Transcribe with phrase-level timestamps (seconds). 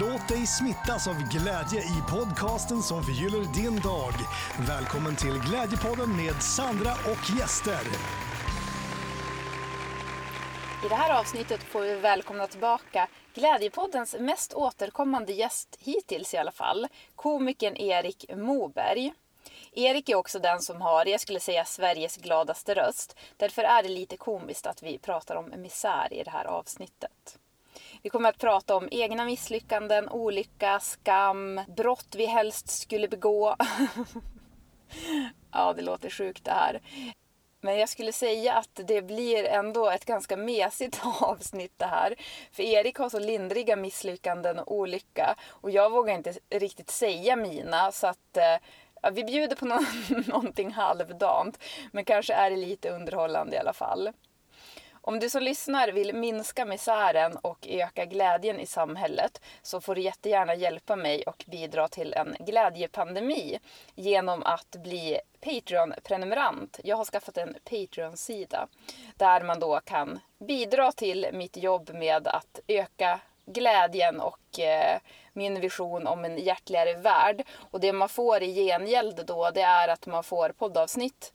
[0.00, 4.12] Låt dig smittas av glädje i podcasten som förgyller din dag.
[4.68, 7.80] Välkommen till Glädjepodden med Sandra och gäster.
[10.84, 16.52] I det här avsnittet får vi välkomna tillbaka Glädjepoddens mest återkommande gäst hittills i alla
[16.52, 19.12] fall, komikern Erik Moberg.
[19.72, 23.16] Erik är också den som har, jag skulle säga, Sveriges gladaste röst.
[23.36, 27.38] Därför är det lite komiskt att vi pratar om misär i det här avsnittet.
[28.02, 33.56] Vi kommer att prata om egna misslyckanden, olycka, skam, brott vi helst skulle begå.
[35.52, 36.80] ja, det låter sjukt det här.
[37.60, 42.14] Men jag skulle säga att det blir ändå ett ganska mesigt avsnitt det här.
[42.52, 45.34] För Erik har så lindriga misslyckanden och olycka.
[45.48, 47.92] Och jag vågar inte riktigt säga mina.
[47.92, 48.56] Så att eh,
[49.02, 49.78] ja, vi bjuder på no
[50.26, 51.58] någonting halvdant.
[51.92, 54.10] Men kanske är det lite underhållande i alla fall.
[55.04, 60.00] Om du som lyssnar vill minska misären och öka glädjen i samhället så får du
[60.00, 63.58] jättegärna hjälpa mig och bidra till en glädjepandemi
[63.94, 66.80] genom att bli Patreon-prenumerant.
[66.84, 68.68] Jag har skaffat en Patreon-sida
[69.16, 74.98] där man då kan bidra till mitt jobb med att öka glädjen och eh,
[75.32, 77.46] min vision om en hjärtligare värld.
[77.70, 81.32] Och det man får i gengäld då det är att man får poddavsnitt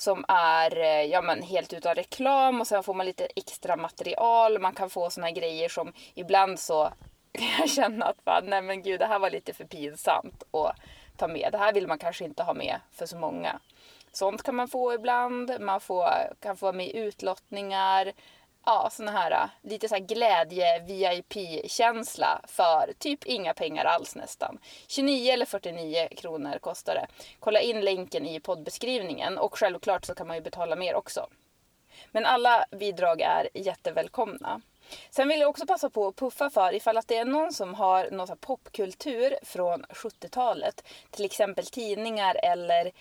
[0.00, 4.58] som är eh, ja, men helt utan reklam och sen får man lite extra material.
[4.58, 6.92] Man kan få såna grejer som ibland så
[7.32, 10.76] kan jag känna att bara, nej men gud det här var lite för pinsamt att
[11.16, 11.48] ta med.
[11.52, 13.60] Det här vill man kanske inte ha med för så många.
[14.12, 15.60] Sånt kan man få ibland.
[15.60, 16.08] Man får,
[16.40, 18.12] kan få med utlottningar
[18.68, 24.58] ja, sån här äh, lite så här glädje VIP-känsla för typ inga pengar alls nästan.
[24.86, 27.06] 29 eller 49 kronor kostar det.
[27.40, 31.26] Kolla in länken i poddbeskrivningen och självklart så kan man ju betala mer också.
[32.12, 34.60] Men alla bidrag är jättevälkomna.
[35.10, 37.74] Sen vill jag också passa på att puffa för ifall att det är någon som
[37.74, 42.92] har någon popkultur från 70-talet, till exempel tidningar eller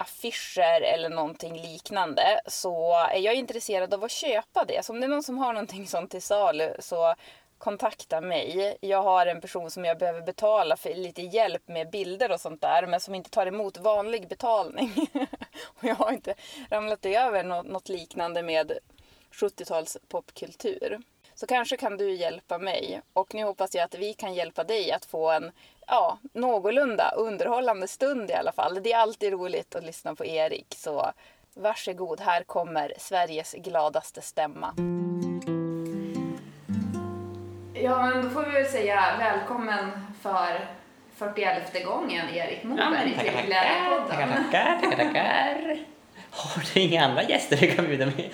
[0.00, 4.84] affischer eller någonting liknande så är jag intresserad av att köpa det.
[4.84, 7.14] Så om det är någon som har någonting sånt till salu så
[7.58, 8.76] kontakta mig.
[8.80, 12.60] Jag har en person som jag behöver betala för lite hjälp med bilder och sånt
[12.60, 14.92] där men som inte tar emot vanlig betalning.
[15.62, 16.34] och jag har inte
[16.70, 18.72] ramlat över något liknande med
[19.32, 21.00] 70-tals popkultur.
[21.34, 24.92] Så kanske kan du hjälpa mig och nu hoppas jag att vi kan hjälpa dig
[24.92, 25.52] att få en
[25.90, 28.82] ja, någorlunda underhållande stund i alla fall.
[28.82, 31.12] Det är alltid roligt att lyssna på Erik så
[31.54, 34.74] varsågod, här kommer Sveriges gladaste stämma.
[37.74, 39.90] Ja, men då får vi väl säga välkommen
[40.22, 40.68] för
[41.16, 44.08] 41 gången Erik Moberg ja, till Glädjepodden.
[44.08, 45.99] Tackar, tackar, tackar, tackar.
[46.30, 48.30] Har du inga andra gäster du kan bjuda med i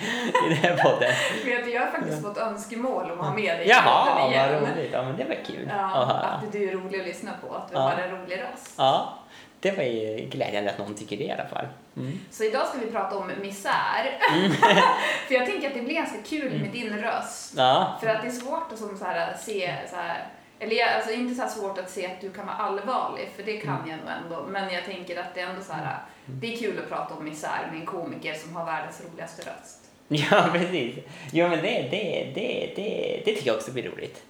[0.49, 1.11] den här podden?
[1.43, 4.53] Du, jag har faktiskt fått önskemål om att ha med dig i Jaha, igen.
[4.53, 4.89] vad roligt.
[4.93, 6.19] Ja, men det var kul Ja, att höra.
[6.19, 7.81] att du är rolig att lyssna på, att du Ja.
[7.81, 8.73] har en rolig röst.
[8.77, 9.13] Ja,
[9.59, 11.67] det var ju glädjande att någon tycker det i alla fall.
[11.97, 12.19] Mm.
[12.31, 14.17] Så idag ska vi prata om misär.
[15.27, 17.53] För jag tänker att det blir ganska kul med din röst.
[17.57, 20.23] Ja, För att det är svårt att som så här, se så här,
[20.59, 23.57] eller jag- alltså inte så svårt att se att du kan vara allvarlig, för det
[23.57, 24.45] kan jag nog ändå.
[24.49, 27.23] Men jag tänker att det är ändå så här, det är kul att prata om
[27.25, 29.79] misär med en komiker som har världens roligaste röst.
[30.07, 30.95] ja precis.
[31.31, 34.23] Jo, men det, det, det, det, det tycker jag också blir roligt.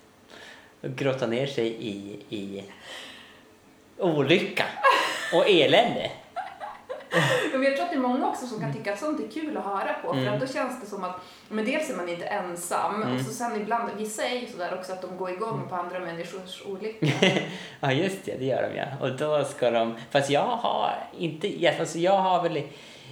[0.84, 2.64] Att grotta ner sig i, i
[3.98, 4.66] olycka
[5.34, 6.12] och elände.
[7.54, 9.58] Men jag tror att det är många också som kan tycka att sånt är kul
[9.58, 10.14] att höra på.
[10.14, 10.34] För Mm.
[10.34, 11.16] att då känns det som att,
[11.50, 14.94] men dels är man inte ensam och så sen ibland, vissa är ju sådär också
[14.94, 17.06] att de går igång på andra människors olycka.
[17.80, 18.86] ja, just det, det gör de ja.
[19.02, 19.96] Och då ska de...
[20.12, 21.64] Fast jag har inte...
[21.64, 22.64] jag- Alltså jag har väl...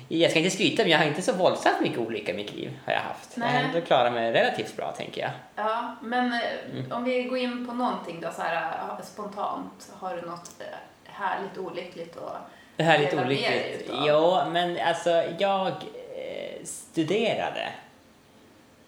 [0.07, 2.71] Jag ska inte skryta, men jag har inte så våldsamt mycket olycka i mitt liv.
[2.85, 3.29] har Jag haft.
[3.37, 3.55] Jag Nej.
[3.57, 5.31] har ändå klarat mig relativt bra, tänker jag.
[5.55, 8.55] Ja, men eh, om vi går in på någonting då så här
[8.99, 9.91] eh, spontant.
[9.99, 10.65] Har du något eh,
[11.03, 12.31] härligt olyckligt och
[12.75, 13.89] Det här är lite olyckligt.
[14.07, 17.69] Jo, men alltså jag eh, studerade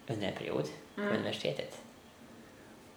[0.08, 0.64] under en period
[0.96, 1.16] på Mm.
[1.16, 1.82] universitetet.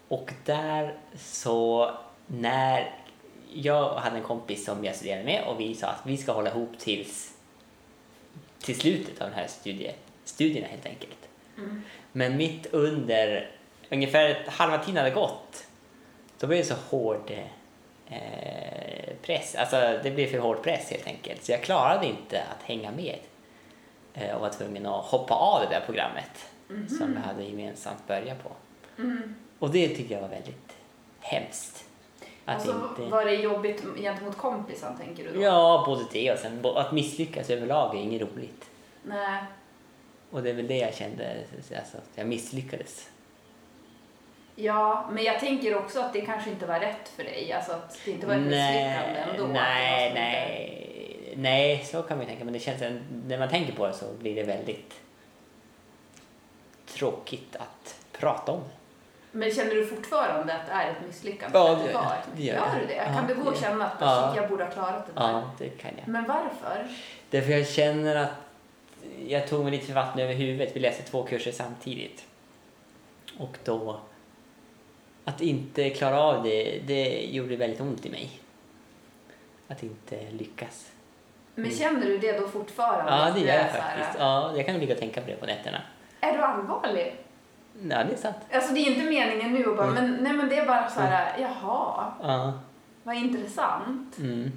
[0.09, 1.91] Och där så
[2.27, 2.95] när
[3.53, 6.51] jag hade en kompis som jag studerade med och vi sa att vi ska hålla
[6.51, 7.35] ihop tills
[8.63, 9.91] till slutet av den här studie,
[10.25, 11.29] studierna helt enkelt.
[11.59, 11.83] Mm.
[12.13, 13.51] Men mitt under,
[13.91, 15.67] ungefär halva tiden hade gått,
[16.39, 17.31] då blev det så hård
[18.09, 19.55] eh, press.
[19.55, 21.45] Alltså det blev för hård press helt enkelt.
[21.45, 23.19] Så jag klarade inte att hänga med
[24.15, 26.47] eh, och var tvungen att hoppa av det där programmet
[26.99, 28.51] som vi hade gemensamt börjat på.
[28.99, 29.35] Mm.
[29.59, 30.77] Och det tycker jag var väldigt
[31.21, 31.85] hemskt.
[32.45, 33.11] Att Alltså, inte...
[33.11, 35.43] var det jobbigt gentemot kompisen tänker du då?
[35.43, 38.71] Ja, både det och sen att misslyckas överlag är inget roligt.
[39.03, 39.45] Nej.
[40.31, 43.10] Och det är väl det jag kände, alltså, att jag misslyckades.
[44.63, 47.53] Ja, men jag tänker också att det kanske inte var rätt för dig.
[47.53, 49.47] Alltså att det inte var ett misslyckande ändå.
[49.47, 52.45] nej, nej, nej, så kan man ju tänka.
[52.45, 52.83] Men det känns,
[53.27, 55.01] när man tänker på det så blir det väldigt
[56.87, 58.61] tråkigt att prata om.
[59.33, 61.59] Men känner du fortfarande att det är ett misslyckande?
[61.59, 61.93] Ja, det-
[62.43, 62.81] gör Gör jag.
[62.81, 62.95] du det?
[62.95, 64.33] Ja, kan du gå och känna att ja.
[64.37, 65.29] jag borde ha klarat det där?
[65.33, 66.09] Ja, det kan jag.
[66.09, 66.87] Men varför?
[67.31, 68.31] Därför jag känner att
[69.27, 70.77] jag tog mig lite för vatten över huvudet.
[70.77, 72.25] Vi läste två kurser samtidigt.
[73.39, 74.01] Och då...
[75.31, 78.31] Att inte klara av det, det gjorde väldigt ont i mig.
[79.69, 80.91] Att inte lyckas.
[81.55, 83.13] Men känner du det då fortfarande?
[83.13, 84.19] Ja, det gör jag faktiskt.
[84.19, 85.83] Ja, jag kan ligga och tänka på det på nätterna.
[86.21, 87.15] Är du allvarlig?
[87.91, 88.37] Ja, det är sant.
[88.53, 89.95] Alltså det är inte meningen nu att bara, Mm.
[90.11, 92.53] men nej men det är bara så här, jaha, Ja.
[93.03, 94.19] vad intressant.
[94.19, 94.53] Mm.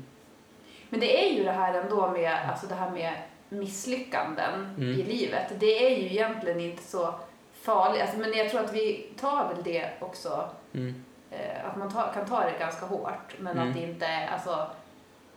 [0.89, 3.13] Men det är ju det här ändå med, alltså det här med
[3.49, 4.89] misslyckanden Mm.
[4.99, 5.53] i livet.
[5.59, 7.13] Det är ju egentligen inte så
[7.61, 8.01] farligt.
[8.01, 11.03] Alltså, men jag tror att vi tar väl det också, Mm.
[11.31, 13.33] eh, att man tar, kan ta det ganska hårt.
[13.39, 13.67] Men Mm.
[13.69, 14.67] att det inte alltså,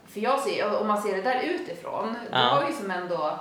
[0.07, 2.55] för jag ser, om man ser det där utifrån, det Ja.
[2.61, 3.39] var ju som ändå,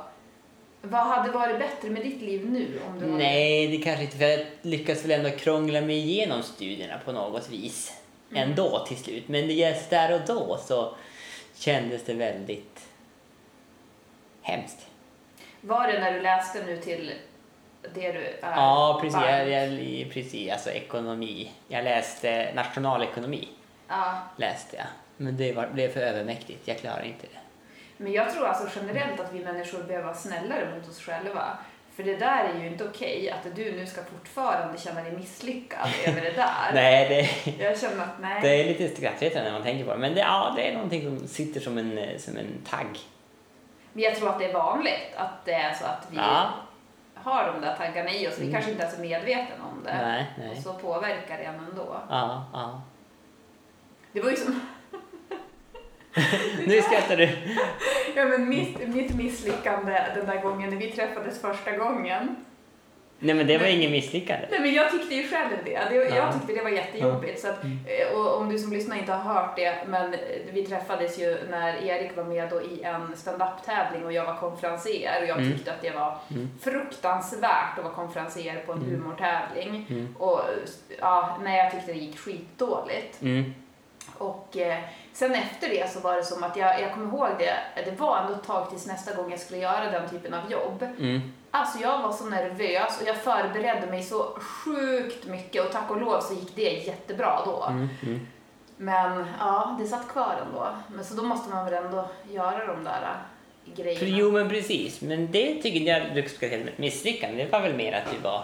[0.82, 2.80] vad hade varit bättre med ditt liv nu?
[2.88, 4.18] Om du Nej, det kanske inte.
[4.18, 8.02] För jag lyckas väl ändå krångla mig igenom studierna på något vis.
[8.32, 8.50] Mm.
[8.50, 9.28] Ändå till slut.
[9.28, 10.96] Men det just där och då så
[11.56, 12.88] kändes det väldigt
[14.42, 14.88] hemskt.
[15.62, 17.12] Var det när du läste nu till
[17.94, 18.36] det du är?
[18.42, 19.20] Ja, precis.
[19.22, 20.52] Jag, jag, precis.
[20.52, 21.52] Alltså ekonomi.
[21.68, 23.48] Jag läste nationalekonomi.
[23.88, 24.18] Ja.
[24.38, 24.86] Läste jag.
[25.18, 26.68] Men det var, blev för övermäktigt.
[26.68, 27.40] Jag klarar inte det.
[27.98, 31.58] Men jag tror alltså generellt att vi människor behöver vara snällare mot oss själva.
[31.96, 35.90] För det där är ju inte okej, att du nu ska fortfarande känna dig misslyckad
[36.08, 36.72] över det där.
[36.74, 38.42] Nej, det, Jag känner att nej.
[38.42, 39.98] det är lite skrattretande när man tänker på det.
[39.98, 43.00] Men det, ja, det är någonting som sitter som en, eh, som en tagg.
[43.94, 46.50] Men jag tror att det är vanligt att det är så att vi Ja.
[47.25, 48.38] Har de där taggarna i oss.
[48.38, 48.54] Vi Mm.
[48.54, 49.98] kanske inte ens är medvetna om det.
[50.06, 50.50] Nej, nej.
[50.51, 51.98] Och så påverkar det en ändå.
[52.10, 52.81] Ja, ja.
[54.12, 54.60] Det var ju som
[56.68, 57.30] Nu skrattar du.
[58.16, 62.36] ja, men mitt, mitt misslyckande den där gången när vi träffades första gången.
[63.20, 64.48] Nej, men det var ingen misslyckande.
[64.52, 65.80] Nej, men jag tyckte ju själv det.
[65.90, 66.16] det Ja.
[66.16, 67.40] Jag tyckte det var jättejobbigt.
[67.42, 70.20] Så att, eh, och om du som lyssnar inte har hört det, men eh,
[70.52, 75.18] vi träffades ju när Erik var med då i en stand-up-tävling och jag var konferenser
[75.22, 75.52] och jag Mm.
[75.54, 76.50] tyckte att det var Mm.
[76.62, 78.92] fruktansvärt att vara konferenser på en Mm.
[78.92, 79.86] humortävling.
[79.90, 80.16] Mm.
[80.20, 80.42] Och
[81.00, 83.22] ja, nej, jag tyckte det gick skitdåligt.
[83.22, 83.54] Mm.
[84.18, 84.80] Och eh,
[85.14, 88.18] sen efter det så var det som att jag, jag kommer ihåg det, det var
[88.18, 90.84] ändå ett tag tills nästa gång jag skulle göra den typen av jobb.
[91.00, 91.34] Mm.
[91.52, 96.02] Alltså jag var så nervös och jag förberedde mig så sjukt mycket och tack och
[96.02, 97.64] lov så gick det jättebra då.
[97.64, 97.90] Mm.
[98.04, 98.28] Mm.
[98.78, 100.68] Men ja, det satt kvar ändå.
[100.96, 103.00] Men så då måste man väl ändå göra de där
[103.66, 104.18] För, grejerna.
[104.18, 105.02] jo, men precis.
[105.02, 107.44] Men det tycker jag du ska som ett misslyckande.
[107.44, 108.44] Det var väl mer att du var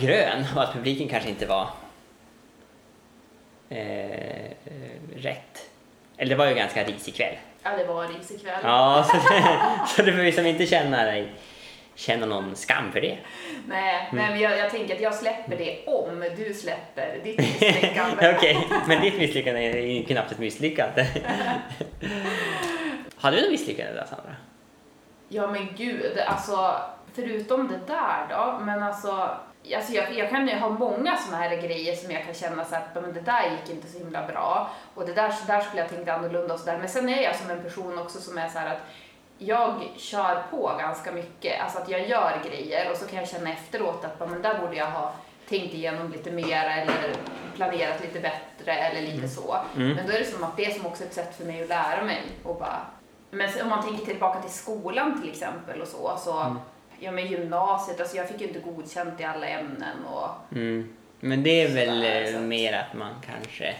[0.00, 1.68] grön och att publiken kanske inte var
[3.70, 4.50] eh, eh,
[5.16, 5.70] rätt.
[6.16, 7.34] Eller det var ju ganska risig kväll.
[7.62, 8.60] Ja, det var risig kväll.
[8.62, 9.16] Ja, så,
[9.96, 11.32] så du får liksom inte känna dig
[11.94, 13.18] känna någon skam för det.
[13.68, 14.26] Nej, Mm.
[14.26, 18.34] men jag, jag tänker att jag släpper det om du släpper ditt misslyckande.
[18.36, 21.06] Okej, men ditt misslyckande är ju knappt ett misslyckande.
[23.16, 24.36] Hade du något misslyckande då, Sandra?
[25.28, 26.74] Ja men gud, alltså
[27.14, 29.30] förutom det där då, men alltså,
[29.76, 32.74] alltså jag, jag kan ju ha många såna här grejer som jag kan känna så
[32.74, 35.82] att men det där gick inte så himla bra och det där, så där skulle
[35.82, 36.78] jag tänkt annorlunda och sådär.
[36.78, 38.80] Men sen är jag som en person också som är så här att
[39.38, 43.52] jag kör på ganska mycket, alltså att jag gör grejer och så kan jag känna
[43.52, 45.12] efteråt att men där borde jag ha
[45.48, 47.14] tänkt igenom lite mer eller
[47.56, 49.56] planerat lite bättre eller lite så.
[49.76, 49.96] Mm.
[49.96, 51.68] Men då är det som att det är som också ett sätt för mig att
[51.68, 52.80] lära mig och bara
[53.30, 56.58] men om man tänker tillbaka till skolan till exempel och så, så Mm.
[57.00, 60.96] Ja men gymnasiet, alltså jag fick ju inte godkänt i alla ämnen och Mm.
[61.20, 63.74] Men det är väl Sådär, eh, att- mer att man kanske...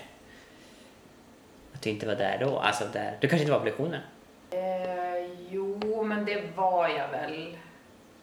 [1.75, 2.59] Att du inte var där då.
[2.59, 3.17] Alltså där.
[3.21, 4.03] Du kanske inte var på lektionerna?
[4.50, 7.57] eh, jo men det var jag väl.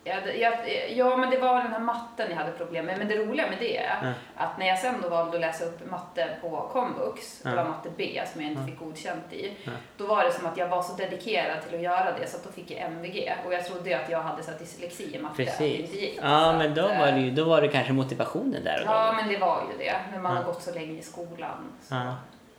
[0.07, 0.53] Ja, det- jag,
[0.95, 2.97] ja men det var den här matten jag hade problem med.
[2.97, 4.13] Men det roliga med det är Ja.
[4.35, 7.55] att när jag sen då valde att läsa upp matte på komvux, det Ja.
[7.55, 9.53] var matte B som jag inte fick godkänt i.
[9.63, 9.71] Ja.
[9.97, 12.43] Då var det som att jag var så dedikerad till att göra det så att
[12.43, 13.33] då fick jag MVG.
[13.45, 15.31] Och jag trodde ju att jag hade så här dyslexi i matte.
[15.31, 15.93] att det Precis.
[16.01, 16.19] gick.
[16.21, 18.91] Ja, men då eh, var, det ju, då var det kanske motivationen där och då.
[18.93, 19.95] Ja, men det var ju det.
[20.11, 21.95] När man har gått så länge i skolan så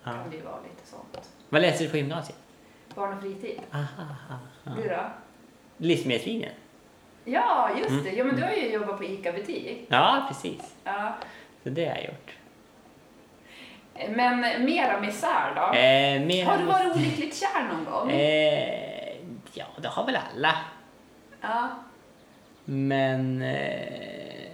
[0.04, 1.30] kan det ju vara lite sånt.
[1.48, 2.38] Vad läste du på gymnasiet?
[2.94, 3.60] Barn och fritid.
[3.72, 3.84] Aha,
[4.30, 4.38] aha,
[4.76, 5.00] Du då?
[5.76, 6.52] Livsmedelslinjen?
[7.32, 8.04] Ja, just Mm.
[8.04, 8.10] det.
[8.10, 9.86] Ja, men du har ju jobbat på ICA-butik.
[9.88, 10.74] Ja, precis.
[10.84, 11.14] Ja.
[11.62, 12.32] Så det har jag gjort.
[14.16, 15.62] Men mera misär då?
[15.78, 18.10] Eh, mer har du varit olyckligt kär någon gång?
[18.10, 19.16] Eh,
[19.52, 20.54] ja, det har väl alla.
[21.40, 21.68] Ja.
[22.64, 23.42] Men...
[23.42, 24.48] Eh,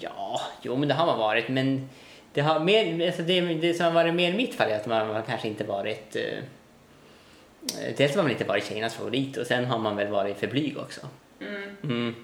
[0.00, 1.88] Ja, jo men det har man varit men
[2.32, 4.86] det, har mer, alltså det, det som har varit mer i mitt fall är att
[4.86, 6.38] man har kanske inte varit eh,
[7.96, 10.78] Dels har man inte varit tjejernas favorit och sen har man väl varit för blyg
[10.78, 11.00] också.
[11.40, 11.76] Mm.
[11.82, 12.14] Mm.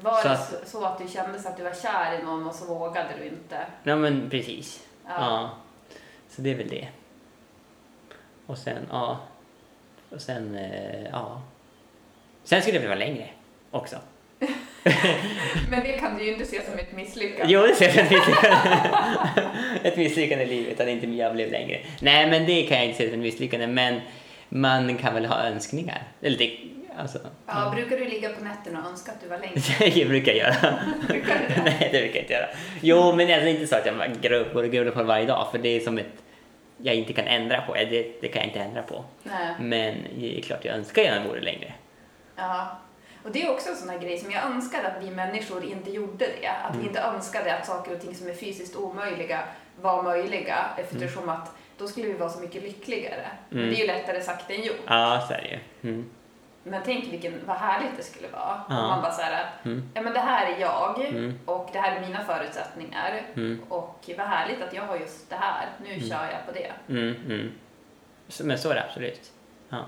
[0.00, 2.54] Var Så det att- så, att du kände att du var kär i någon och
[2.54, 3.66] så vågade du inte?
[3.82, 4.86] Ja men precis.
[5.06, 5.10] Ja.
[5.20, 5.50] Ja.
[6.28, 6.88] Så det är väl det.
[8.46, 9.18] Och sen, ja.
[10.10, 11.42] Och sen, eh, ja.
[12.44, 13.30] Sen skulle det väl vara längre
[13.70, 13.96] också.
[15.70, 17.52] Men det kan du ju inte se som ett misslyckande.
[17.52, 18.76] Jo, det ser jag ett misslyckande.
[19.82, 21.80] ett misslyckande i livet att inte Mia blev längre.
[22.00, 23.66] Nej, men det kan jag inte se som ett misslyckande.
[23.66, 24.00] Men
[24.48, 26.02] man kan väl ha önskningar.
[26.22, 26.58] Eller det,
[26.98, 27.18] alltså.
[27.46, 29.90] Ja, brukar du ligga på nätterna och önska att du var längre?
[29.94, 30.78] Det brukar jag göra.
[31.08, 31.62] Brukar du det?
[31.64, 32.48] Nej, det brukar jag inte göra.
[32.80, 33.86] Jo, men det är alltså inte så att
[34.22, 35.48] jag upp och grubblar på det varje dag.
[35.50, 36.22] För det är som ett
[36.82, 37.74] jag inte kan ändra på.
[37.74, 39.04] Det, det kan jag inte ändra på.
[39.22, 39.54] Nej.
[39.60, 41.72] Men det är klart jag önskar att jag vore längre.
[42.36, 42.78] Ja.
[43.26, 45.90] Och det är också en sån här grej som jag önskar att vi människor inte
[45.90, 46.48] gjorde det.
[46.48, 46.80] Att Mm.
[46.82, 49.40] vi inte önskade att saker och ting som är fysiskt omöjliga
[49.80, 51.34] var möjliga eftersom Mm.
[51.34, 53.26] att då skulle vi vara så mycket lyckligare.
[53.48, 54.80] Men det är ju lättare sagt än gjort.
[54.86, 55.88] Ja, så är det.
[55.88, 56.10] Mm.
[56.62, 58.82] Men tänk vilken, vad härligt det skulle vara Ja.
[58.82, 59.90] om man bara såhär att Mm.
[59.94, 61.38] ja men det här är jag Mm.
[61.44, 63.62] och det här är mina förutsättningar Mm.
[63.68, 65.66] och vad härligt att jag har just det här.
[65.84, 66.72] Nu kör jag på det.
[66.88, 67.52] Mm, mm.
[68.42, 69.30] Men så är det absolut.
[69.68, 69.86] Ja.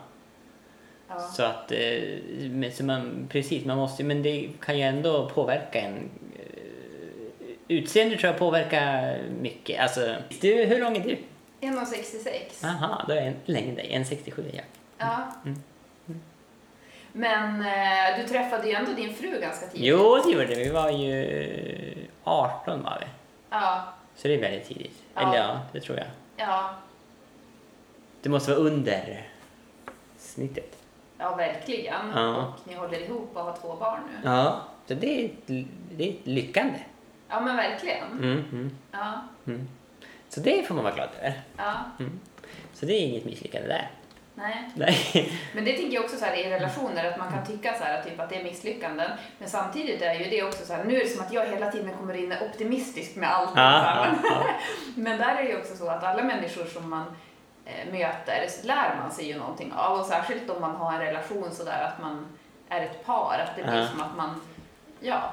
[1.08, 1.18] Ja.
[1.18, 6.10] Så att, eh, så man, precis, man måste, men det kan ju ändå påverka en.
[6.36, 6.42] eh,
[7.68, 9.80] Utseende tror jag påverkar mycket.
[9.80, 11.16] Alltså, du, hur lång är du?
[11.60, 12.64] 1,66.
[12.64, 13.88] Aha, då är jag en- längre än dig.
[13.92, 14.64] 1,67 är jag.
[14.98, 15.32] Ja.
[15.44, 15.58] Mm.
[17.12, 19.86] Men eh, du träffade ju ändå din fru ganska tidigt.
[19.86, 20.54] Jo, det gjorde vi.
[20.64, 23.06] Vi var ju 18 var vi.
[23.50, 23.84] Ja,
[24.16, 25.02] Så det är väldigt tidigt.
[25.14, 25.20] Ja.
[25.28, 26.06] Eller ja, det tror jag.
[26.36, 26.70] ja,
[28.22, 29.26] Det måste vara under
[30.18, 30.77] snittet.
[31.18, 32.10] Ja verkligen.
[32.14, 32.36] Ja.
[32.60, 34.28] Och ni håller ihop och har två barn nu.
[34.30, 35.46] Ja, så det är ett,
[35.96, 36.78] det är ett lyckande.
[37.28, 38.06] Ja, men verkligen.
[38.12, 39.12] Mm, mm, Ja,
[39.46, 39.68] mm.
[40.28, 41.40] Så det får man vara glad över.
[41.56, 42.20] ja, Mm.
[42.72, 43.90] Så det är inget misslyckande där.
[44.34, 44.70] nej.
[44.74, 45.32] Nej.
[45.54, 48.02] Men det tänker jag också så här i relationer, att man kan tycka så här,
[48.02, 49.10] typ att det är misslyckanden.
[49.38, 51.70] Men samtidigt är ju det också så här, nu är det som att jag hela
[51.70, 53.50] tiden kommer in optimistisk med allt.
[53.56, 54.44] Ja, ja.
[54.96, 57.04] Men där är det ju också så att alla människor som man
[57.92, 60.00] möter så lär man sig ju någonting av.
[60.00, 62.26] Och särskilt om man har en relation så där att man
[62.68, 63.88] är ett par, att det blir Ja.
[63.88, 64.40] som att man,
[65.00, 65.32] ja,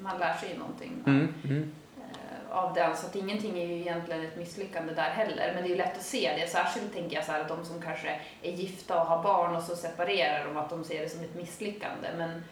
[0.00, 1.72] man lär sig ju någonting Mm, mm.
[1.98, 2.96] eh, av den.
[2.96, 5.52] Så att ingenting är ju egentligen ett misslyckande där heller.
[5.54, 6.46] Men det är ju lätt att se det.
[6.50, 9.62] Särskilt tänker jag så här att de som kanske är gifta och har barn och
[9.62, 12.08] så separerar de, att de ser det som ett misslyckande.
[12.16, 12.44] Men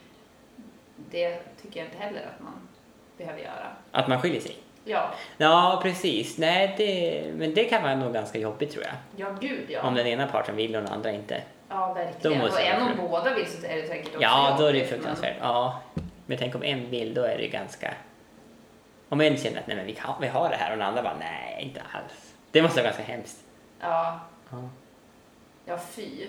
[1.10, 2.68] det tycker jag inte heller att man
[3.18, 3.66] behöver göra.
[3.90, 4.56] Att man skiljer sig.
[4.88, 6.38] Ja, Ja, precis.
[6.38, 8.95] Nej, det, men det kan vara nog ganska jobbigt tror jag.
[9.16, 9.83] ja gud ja.
[9.83, 11.43] Om den ena parten vill och den andra inte.
[11.69, 12.40] Ja, verkligen.
[12.43, 14.90] Och även om båda vill så är det säkert också Ja, då är det jobbigt,
[14.93, 15.37] fruktansvärt.
[15.40, 15.81] Ja.
[16.26, 17.95] Men tänk om en vill, då är det ganska...
[19.09, 21.02] Om en känner att nej, men vi, kan, vi har det här och den andra
[21.02, 22.35] bara nej, inte alls.
[22.50, 23.38] Det måste vara ganska hemskt.
[23.81, 24.69] Men, ja, Ja.
[25.64, 26.26] ja, fy.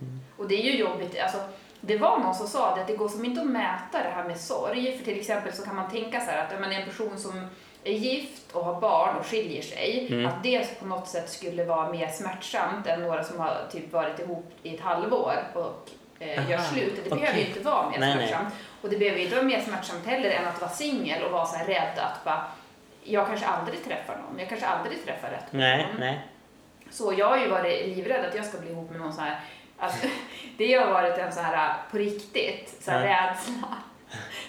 [0.00, 0.20] Mm.
[0.38, 1.20] Och det är ju jobbigt.
[1.22, 1.38] Alltså,
[1.80, 4.24] det var någon som sa det, att det går som inte att mäta det här
[4.24, 4.98] med sorg.
[4.98, 7.46] För till exempel så kan man tänka så här att men en person som
[7.84, 10.26] är gift och har barn och skiljer sig, Mm.
[10.26, 14.18] att det på något sätt skulle vara mer smärtsamt än några som har typ varit
[14.18, 16.94] ihop i ett halvår och eh, gör slut.
[17.04, 17.40] Det behöver okej.
[17.42, 18.28] ju inte vara mer Nej, nej.
[18.28, 18.54] smärtsamt.
[18.82, 21.46] Och det behöver ju inte vara mer smärtsamt heller än att vara singel och vara
[21.46, 22.44] så här rädd att bara,
[23.04, 25.60] jag kanske aldrig träffar någon, jag kanske aldrig träffar rätt person.
[25.60, 26.20] Nej, nej.
[26.90, 29.40] Så jag har ju varit livrädd att jag ska bli ihop med någon så här,
[29.78, 30.06] alltså,
[30.58, 33.06] det har varit en så här på riktigt, så här Ja.
[33.30, 33.68] rädsla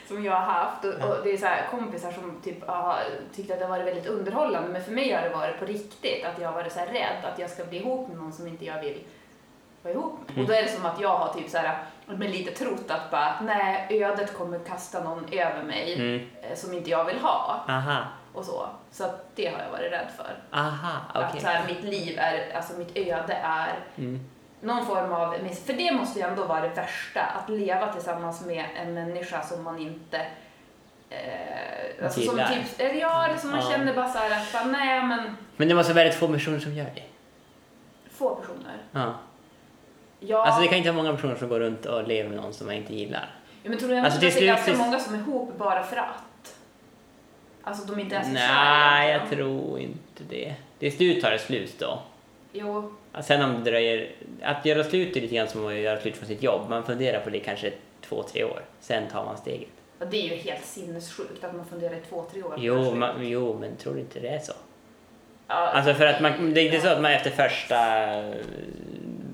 [0.07, 0.85] som jag har haft.
[0.85, 2.99] Och, och det är så här kompisar som typ har
[3.35, 6.25] tyckt att det har varit väldigt underhållande, men för mig har det varit på riktigt,
[6.25, 8.47] att jag har varit så här rädd att jag ska bli ihop med någon som
[8.47, 9.03] inte jag vill
[9.83, 10.37] vara ihop med.
[10.43, 13.11] Och då är det som att jag har typ så här, men lite trott att
[13.11, 16.27] bara, nej, ödet kommer kasta någon över mig Mm.
[16.41, 18.67] eh, som inte jag vill ha Aha, och så.
[18.91, 20.57] Så att det har jag varit rädd för.
[20.59, 21.23] aha, okej.
[21.23, 24.19] Att så här, mitt liv är, alltså mitt öde är Mm.
[24.61, 25.35] Någon form av,
[25.65, 29.63] för det måste ju ändå vara det värsta, att leva tillsammans med en människa som
[29.63, 30.17] man inte
[31.09, 33.71] eh, alltså som typ, eller ja, eller som man Ja.
[33.71, 36.73] känner bara så här att nej men Men det måste vara väldigt få personer som
[36.73, 37.03] gör det.
[38.11, 38.77] få personer.
[38.91, 39.13] Ja.
[40.19, 42.53] Ja, Alltså det kan inte vara många personer som går runt och lever med någon
[42.53, 43.29] som man inte gillar.
[43.63, 45.57] ja men tror du alltså, att det är till ganska så- många som är ihop
[45.57, 46.55] bara för att?
[47.63, 50.55] Alltså de inte ens är Nej, jag tror inte det.
[50.79, 51.99] Till slut tar det slut då.
[52.53, 54.09] Jo, Sen om det dröjer...
[54.41, 56.69] Att göra slut är lite grann som att göra slut från sitt jobb.
[56.69, 58.61] Man funderar på det kanske två, tre år.
[58.79, 59.69] Sen tar man steget.
[60.11, 62.55] det är ju helt sinnessjukt att man funderar i två, tre år.
[62.57, 64.53] Jo, man, jo men tror du inte det är så?
[65.47, 67.77] Ja, Alltså för att man, det är inte så att man efter första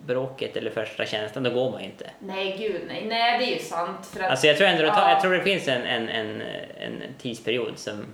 [0.05, 2.09] bråket eller första känslan, då går man inte.
[2.19, 3.05] Nej, gud nej.
[3.07, 4.05] Nej, det är ju sant.
[4.05, 5.09] För att, Alltså jag tror ändå Ja.
[5.09, 6.41] jag tror det finns en, en, en,
[6.77, 8.05] en tidsperiod som...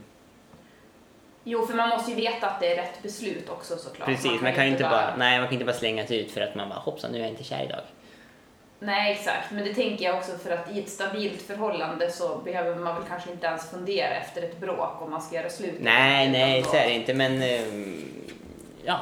[1.49, 4.07] Jo, för man måste ju veta att det är rätt beslut också såklart.
[4.07, 6.41] Precis, man kan ju inte bara, nej, man kan inte bara slänga sig ut för
[6.41, 7.79] att man bara hoppsan, nu är jag inte kär idag.
[8.79, 9.51] Nej, exakt.
[9.51, 13.03] Men det tänker jag också för att i ett stabilt förhållande så behöver man väl
[13.09, 15.77] kanske inte ens fundera efter ett bråk om man ska göra slut.
[15.79, 17.41] Nej, nej, så är det inte, men...
[17.41, 18.03] ehm,
[18.85, 18.99] Ja.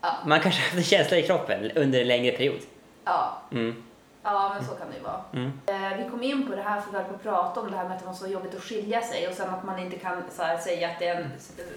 [0.00, 0.12] Ja.
[0.26, 2.60] Man kanske har känsla i kroppen under en längre period.
[3.04, 3.82] Ja, Mm.
[4.26, 5.20] Ja men så kan det ju vara.
[5.32, 5.52] Mm.
[5.66, 7.76] Eh, Vi kom in på det här för vi höll på att prata om det
[7.76, 9.98] här med att det var så jobbigt att skilja sig och sen att man inte
[9.98, 11.30] kan här, säga att det är en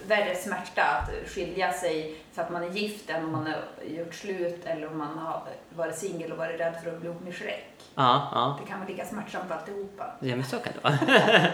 [0.06, 3.56] värre smärta att skilja sig för att man är gift än om man har
[3.98, 5.42] gjort slut eller om man har
[5.76, 7.66] varit singel och varit rädd för att bli ihop med Shrek.
[7.94, 8.58] Ja, ja.
[8.62, 10.04] Det kan vara lika smärtsamt alltihopa.
[10.20, 10.98] Ja, men så kan det vara.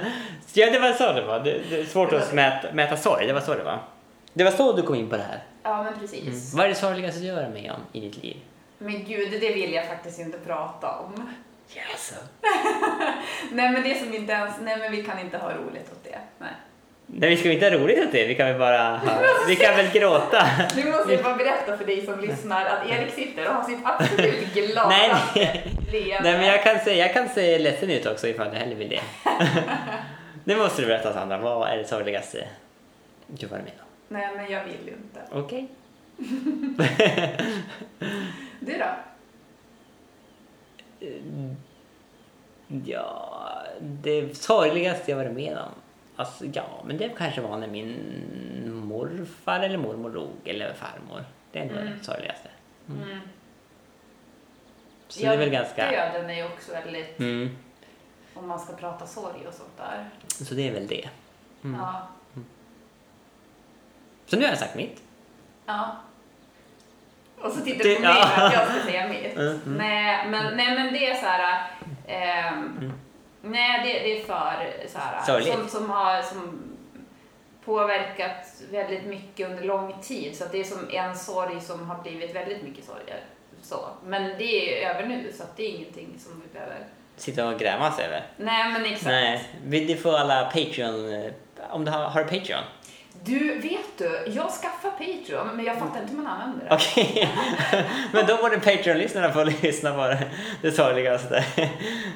[0.52, 1.40] ja, det var så det var.
[1.40, 3.78] Det, det är svårt att mäta, mäta sorg, det var så det var.
[4.32, 5.42] Det var så du kom in på det här.
[5.62, 6.54] Ja, men precis.
[6.54, 8.36] Vad är det sorgligaste du gör med om i ditt liv?
[8.78, 11.34] Men gud, det vill jag faktiskt inte prata om.
[11.76, 12.14] Yes.
[13.52, 14.54] Nej, men det som inte ens...
[14.62, 16.18] Nej, men vi kan inte ha roligt åt det.
[16.38, 16.50] Nej.
[17.06, 18.26] Nej, vi ska inte ha roligt åt det.
[18.26, 19.00] Vi kan väl bara
[19.48, 20.46] Vi kan väl gråta.
[20.76, 23.78] Nu måste jag bara berätta för dig som lyssnar att Erik sitter och har sitt
[23.84, 25.72] absolut gladaste Nej, nej.
[25.92, 26.30] leende.
[26.30, 28.88] Nej, men jag kan, se, jag kan se ledsen ut också ifall du hellre vill
[28.88, 29.00] det.
[30.44, 32.48] Nu måste du berätta Sandra, vad är det sorgligaste
[33.26, 33.86] du varit med om?
[34.08, 35.20] Nej, men jag vill ju inte.
[35.32, 35.68] Okej.
[38.60, 38.86] Du då?
[42.84, 45.70] Ja, det sorgligaste jag varit med om.
[46.16, 51.24] Alltså, ja, men det kanske var när min morfar eller mormor dog, eller farmor.
[51.52, 51.98] Det är ändå Mm.
[51.98, 52.48] det sorgligaste.
[52.88, 53.18] Mm.
[55.08, 55.90] Så det är väl ganska...
[55.90, 57.20] Döden är ju också väldigt...
[57.20, 57.56] Mm,
[58.34, 60.10] Om man ska prata sorg och sånt där.
[60.44, 61.08] så det är väl det.
[61.64, 61.80] Mm.
[61.80, 62.08] Ja.
[64.26, 65.02] Så nu har jag sagt mitt.
[65.66, 65.96] Ja.
[67.42, 69.34] Och så tittar du på mig för att jag ska säga mitt.
[69.36, 69.74] Mm, mm.
[69.78, 71.62] Nej, men, nej, men det är så här...
[72.06, 72.92] ehm,
[73.42, 75.54] Nej, det, det är för så här, Sorgligt.
[75.54, 76.62] som, som har som
[77.64, 80.36] påverkat väldigt mycket under lång tid.
[80.36, 83.20] Så det är som en sorg som har blivit väldigt mycket sorger.
[83.62, 83.88] Så.
[84.04, 84.44] Men det
[84.84, 86.76] är över nu, så det är ingenting som vi behöver...
[87.16, 88.22] Sitta och grämas över.
[88.36, 89.04] Nej, men exakt.
[89.06, 91.14] Nej, vill du få alla Patreon...
[91.14, 91.32] eh,
[91.70, 92.62] Om du har, har du Patreon?
[93.24, 94.32] Du, vet du?
[94.32, 96.74] Jag skaffar Patreon, men jag fattar inte hur man använder det.
[96.74, 97.28] Okej.
[98.12, 100.18] Men då borde Patreon-lyssnarna få lyssna på det,
[100.62, 101.44] det sorgligaste.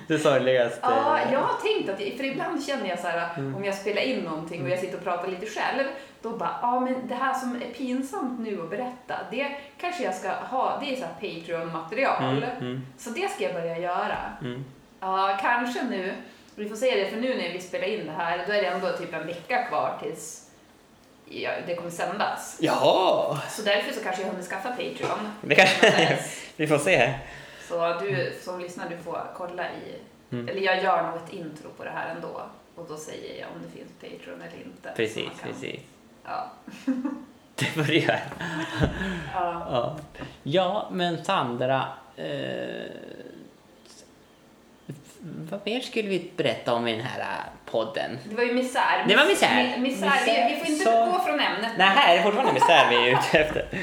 [0.06, 0.78] Det sorgligaste.
[0.82, 3.54] Ja, jag har tänkt att, för ibland känner jag så här, Mm.
[3.54, 5.84] om jag spelar in någonting och jag sitter och pratar lite själv,
[6.22, 10.14] då bara, ja men det här som är pinsamt nu att berätta, det kanske jag
[10.14, 12.22] ska ha, det är så här Patreon-material.
[12.42, 14.16] Mm, mm, Så det ska jag börja göra.
[14.40, 14.64] mm.
[15.00, 16.14] Ja, kanske nu,
[16.54, 18.68] vi får se det, för nu när vi spelar in det här, då är det
[18.68, 20.46] ändå typ en vecka kvar tills
[21.30, 22.56] ja, det kommer sändas.
[22.60, 23.38] Ja!
[23.50, 25.32] Så därför så kanske jag hunnit skaffa Patreon.
[25.40, 26.18] Det kanske,
[26.56, 27.14] vi får se.
[27.68, 29.96] Så du som lyssnar, du får kolla i,
[30.32, 30.48] Mm.
[30.48, 32.42] eller jag gör nog ett intro på det här ändå.
[32.74, 34.92] Och då säger jag om det finns Patreon eller inte.
[34.96, 35.80] Precis, kan- precis.
[36.24, 36.50] Ja.
[37.54, 38.18] Det göra.
[39.34, 39.66] ja.
[39.70, 39.96] Ja,
[40.42, 41.84] ja men Sandra...
[42.16, 42.24] Eh,
[45.22, 48.18] vad mer skulle vi berätta om i den här eh, podden?
[48.28, 49.04] Det var ju misär.
[49.08, 49.48] Det var misär.
[49.48, 50.12] Mi- misär.
[50.26, 51.72] Vi, vi får inte Så- gå från ämnet.
[51.78, 53.68] Nej, här är det fortfarande misär vi är ute efter.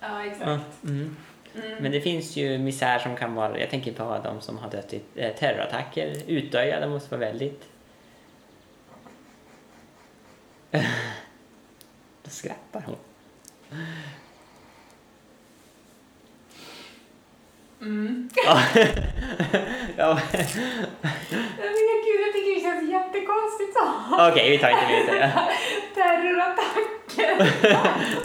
[0.00, 0.44] Ja, exakt.
[0.84, 1.16] Mm.
[1.54, 1.74] Mm.
[1.80, 4.92] Men det finns ju misär som kan vara, jag tänker på de som har dött
[4.94, 7.62] i eh, terrorattacker, Utøya, det måste vara väldigt...
[12.22, 12.96] Då skrattar hon.
[17.84, 18.28] Mm.
[18.46, 18.60] Ja.
[19.96, 20.18] ja.
[21.58, 21.72] Men
[22.04, 23.84] gud, jag tycker det känns jättekonstigt så.
[24.30, 25.32] Okej, vi tar inte med Utøya.
[25.94, 27.34] Terrorattacker.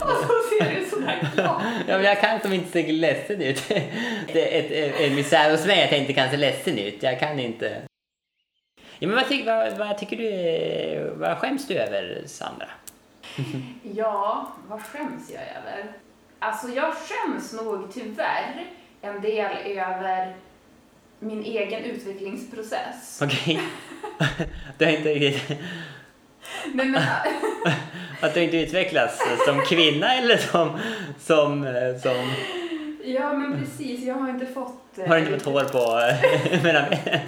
[0.00, 3.68] Och så ser du sådär glad Ja, men jag kan som inte se ledsen ut.
[4.32, 7.02] Det är ett, ett, en misär hos mig att jag inte kan se ledsen ut.
[7.02, 7.82] Jag kan inte.
[8.98, 12.68] Ja, men vad, tyck, vad, vad tycker du, vad skäms du över, Sandra?
[13.82, 15.92] Ja, vad skäms jag över?
[16.38, 18.66] Alltså jag skäms nog tyvärr
[19.02, 20.36] en del över
[21.18, 23.22] min egen utvecklingsprocess.
[23.22, 23.60] Okej.
[24.78, 25.58] Du har inte riktigt...
[26.74, 27.02] Nej, men,
[28.20, 30.78] Att du inte utvecklas som kvinna eller som...
[31.18, 32.32] som, eh, som
[33.04, 34.04] ja, men precis.
[34.04, 34.98] Jag har inte fått...
[34.98, 36.00] eh, har du inte fått hår på...
[36.54, 37.20] eh, mellan benen?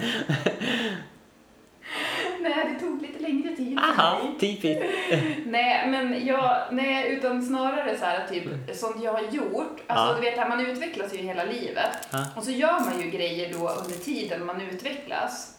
[2.39, 4.83] Nej, det tog lite längre tid Aha, typiskt.
[5.45, 9.81] Nej, men jag, nej, utan snarare så här typ sånt jag har gjort.
[9.87, 10.13] Alltså Ja.
[10.15, 12.07] du vet, här, man utvecklas ju hela livet.
[12.11, 12.25] Ja.
[12.35, 15.57] Och så gör man ju grejer då under tiden man utvecklas.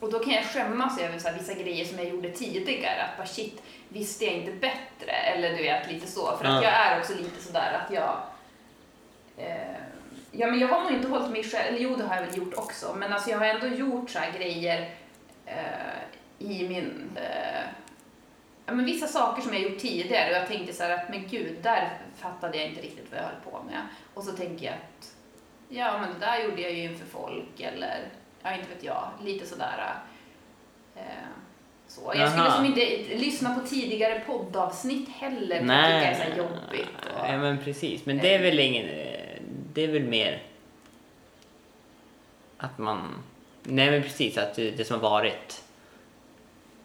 [0.00, 3.02] Och då kan jag skämmas över så här, vissa grejer som jag gjorde tidigare.
[3.02, 5.12] Att bara shit, visste jag inte bättre?
[5.12, 6.36] Eller du vet, lite så.
[6.36, 6.62] För att Ja.
[6.62, 8.16] jag är också lite sådär att jag
[9.36, 9.76] Eh,
[10.32, 12.36] ja, men jag har nog inte hållit mig själv, eller jo det har jag väl
[12.38, 14.90] gjort också, men alltså jag har ändå gjort så här grejer
[15.46, 15.54] eh,
[16.40, 17.10] i min...
[17.16, 17.62] Eh,
[18.66, 21.28] ja, men vissa saker som jag gjort tidigare och jag tänkte så här att men
[21.28, 23.80] gud, där fattade jag inte riktigt vad jag höll på med.
[24.14, 25.14] Och så tänker jag att
[25.68, 28.08] ja, men det där gjorde jag ju inför folk eller
[28.42, 29.94] ja, inte vet jag, lite sådär.
[30.96, 31.02] Eh,
[31.88, 32.12] så.
[32.16, 32.80] Jag skulle som inte
[33.16, 36.96] lyssna på tidigare poddavsnitt heller för jag tycker det är så jobbigt.
[37.14, 38.06] Och, Ja, men precis.
[38.06, 38.86] Men det är väl ingen...
[39.72, 40.42] Det är väl mer
[42.56, 43.22] att man...
[43.62, 44.38] Nej, men precis.
[44.38, 45.59] Att det, det som har varit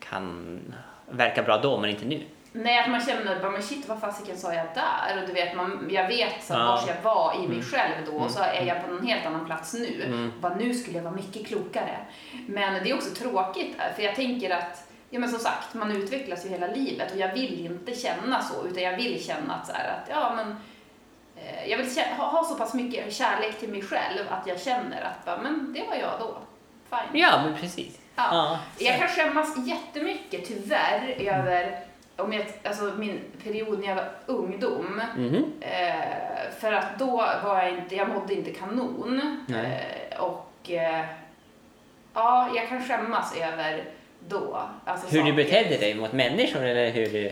[0.10, 0.60] kan
[1.10, 2.24] verka bra då, men inte nu.
[2.52, 5.22] Nej, att man känner bara, men shit vad fasiken sa jag där?
[5.22, 6.60] Och du vet, man, jag vet så Ja.
[6.60, 6.66] ja.
[6.66, 8.30] var jag var i mig själv då och Mm.
[8.34, 10.04] så är jag på någon helt annan plats nu.
[10.06, 10.32] Mm.
[10.42, 11.98] Bara, nu skulle jag vara mycket klokare.
[12.48, 16.46] Men det är också tråkigt, för jag tänker att Ja men som sagt, man utvecklas
[16.46, 19.74] ju hela livet och jag vill inte känna så utan jag vill känna att så
[19.74, 20.56] här, att ja men
[21.36, 21.88] eh, jag vill
[22.18, 25.84] ha så pass mycket kärlek till mig själv att jag känner att bara, men det
[25.88, 26.38] var jag då.
[26.90, 27.20] Fine.
[27.22, 28.00] Ja, men precis.
[28.16, 28.60] Ja.
[28.80, 31.80] Jag kan skämmas jättemycket tyvärr över
[32.16, 35.02] om jag, alltså min period när jag var ungdom.
[35.18, 35.54] Mhm.
[35.62, 39.46] Eh, för att då var jag inte, jag mådde inte kanon.
[39.48, 40.08] Nej.
[40.12, 41.06] Eh, och eh,
[42.14, 43.84] ja, jag kan skämmas över
[44.30, 44.62] då.
[44.86, 45.44] Alltså Hur du saker.
[45.44, 47.32] betedde dig mot människor eller hur du,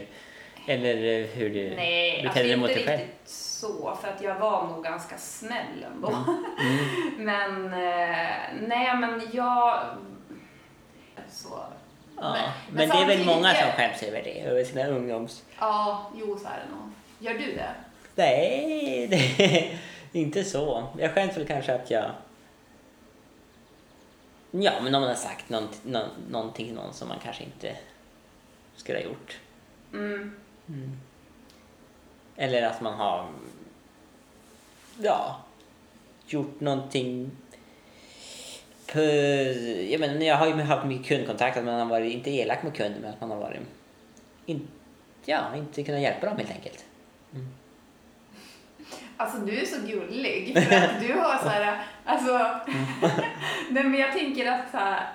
[0.68, 3.00] eller hur du Nej, betedde alltså dig mot inte dig själv?
[3.00, 3.98] riktigt så.
[4.02, 6.08] För att jag var nog ganska snäll ändå.
[6.08, 6.44] Mm.
[7.18, 8.28] men eh,
[8.68, 9.80] nej, men jag...
[11.30, 11.50] Så.
[12.18, 12.32] Ja.
[12.32, 15.44] Men- Men, men det är väl många som skäms över det, över sina ungdoms...
[15.60, 16.92] Ja, jo så är det nog.
[17.20, 17.74] Gör du det?
[18.16, 19.08] Nej,
[20.12, 20.88] det inte så.
[20.98, 22.12] Jag skäms väl kanske att jag...
[24.52, 27.76] Ja, men om man har sagt nånt, nå, någonting till någon som man kanske inte
[28.76, 29.38] skulle ha gjort.
[29.94, 30.36] Mm.
[32.36, 33.28] Eller att man har...
[35.00, 35.38] Ja,
[36.28, 37.32] gjort någonting...
[39.92, 42.78] Jag, menar, jag har ju haft mycket kundkontakt, att man har varit, inte elak mot
[42.78, 43.60] kunder, men att man har varit...
[44.46, 44.68] In,
[45.26, 46.86] ja, inte kunnat hjälpa dem helt enkelt.
[49.18, 52.34] Alltså du är så gullig för att du har så här, alltså,
[53.70, 55.08] nej men jag tänker att så här,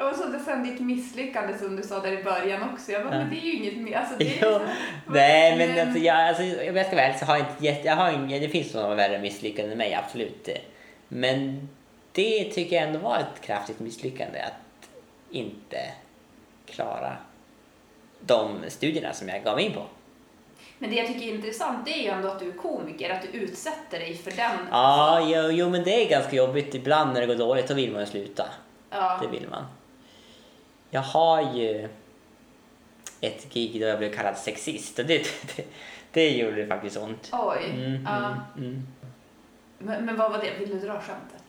[0.00, 3.14] och så det sen ditt misslyckande som du sa där i början också, jag bara,
[3.14, 3.20] Ja.
[3.20, 4.60] men det är ju inget mer, alltså det är Jo, så,
[5.12, 7.86] nej men alltså, jag, alltså, om jag ska vara ärlig så har jag inte jätte,
[7.88, 10.48] jag har ingen, det finns några värre misslyckanden än mig, absolut.
[11.08, 11.68] Men
[12.12, 14.88] det tycker jag ändå var ett kraftigt misslyckande att
[15.30, 15.78] inte
[16.66, 17.16] klara
[18.20, 19.86] de studierna som jag gav mig in på.
[20.78, 23.22] Men det jag tycker är intressant det är ju ändå att du är komiker, att
[23.22, 24.68] du utsätter dig för den.
[24.70, 27.92] Ja, jo, jo men det är ganska jobbigt ibland när det går dåligt, då vill
[27.92, 28.48] man ju sluta.
[28.90, 29.18] ja.
[29.22, 29.64] Det vill man.
[30.90, 31.88] Jag har ju
[33.20, 35.64] ett gig då jag blev kallad sexist och det, det,
[36.12, 37.30] det gjorde faktiskt ont.
[37.32, 37.70] Oj.
[37.74, 38.16] Mm, ja.
[38.16, 38.86] mm, mm.
[39.78, 40.58] Men, men vad var det?
[40.58, 41.42] Vill du dra skämtet?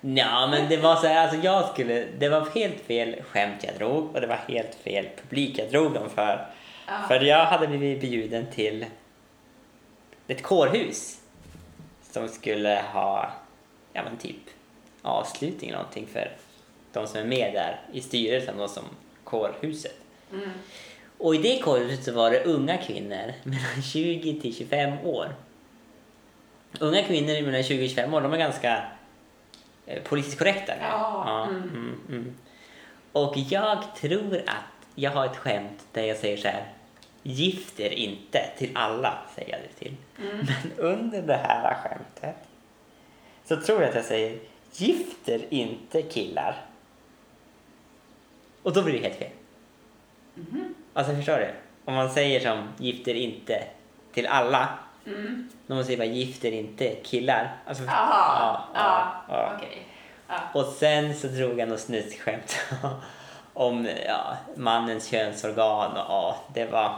[0.00, 3.74] Ja, men det var så här, alltså jag skulle, det var helt fel skämt jag
[3.74, 6.46] drog och det var helt fel publik jag drog dem för.
[6.86, 6.92] Ja.
[7.08, 8.86] För jag hade blivit bjuden till
[10.26, 11.20] ett kårhus
[12.10, 13.32] som skulle ha,
[13.92, 14.36] ja men typ
[15.02, 16.32] avslutning eller någonting för
[16.92, 18.84] de som är med där i styrelsen och som
[19.24, 19.96] kårhuset.
[20.32, 20.50] Mm.
[21.18, 25.34] Och i det kårhuset så var det unga kvinnor mellan 20 till 25 år.
[26.80, 28.84] Unga kvinnor mellan 20 och 25 år, de är ganska
[30.04, 30.72] politiskt korrekta.
[30.74, 30.82] nu.
[30.82, 31.62] Ja, mm.
[31.62, 32.34] mm, mm.
[33.12, 36.64] Och jag tror att jag har ett skämt där jag säger så här.
[37.22, 39.96] Gift er inte till alla, säger jag det till.
[40.18, 40.36] Mm.
[40.46, 42.36] Men under det här skämtet
[43.44, 44.38] så tror jag att jag säger
[44.72, 46.56] Gift er inte killar.
[48.62, 49.30] Och då blir det helt fel.
[50.34, 50.74] Mhm.
[50.92, 51.50] Alltså förstår du?
[51.84, 53.64] Om man säger som gifter inte
[54.12, 54.68] till alla.
[55.08, 55.48] Mm.
[55.66, 57.56] Man säger bara gifter inte killar.
[57.66, 59.52] Alltså, Jaha, ja, ja.
[59.56, 59.86] okej.
[60.28, 60.34] Ja.
[60.60, 62.56] Och sen så drog jag något snuskskämt
[63.54, 66.96] om ja, mannens könsorgan och ja, det var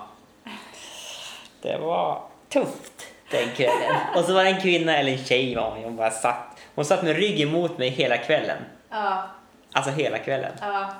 [1.62, 3.96] det var tufft den kvällen.
[4.16, 6.84] Och så var det en kvinna eller en tjej var hon, hon bara satt hon
[6.84, 8.58] satt med rygg emot mig hela kvällen.
[8.90, 9.22] Ja,
[9.72, 10.52] Alltså hela kvällen.
[10.60, 10.90] ja,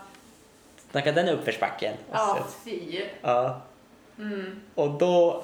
[0.90, 1.94] Snacka den uppförsbacken.
[2.12, 3.02] Ja, fy.
[3.22, 3.60] ja.
[4.18, 4.60] Mm.
[4.74, 5.42] Och då,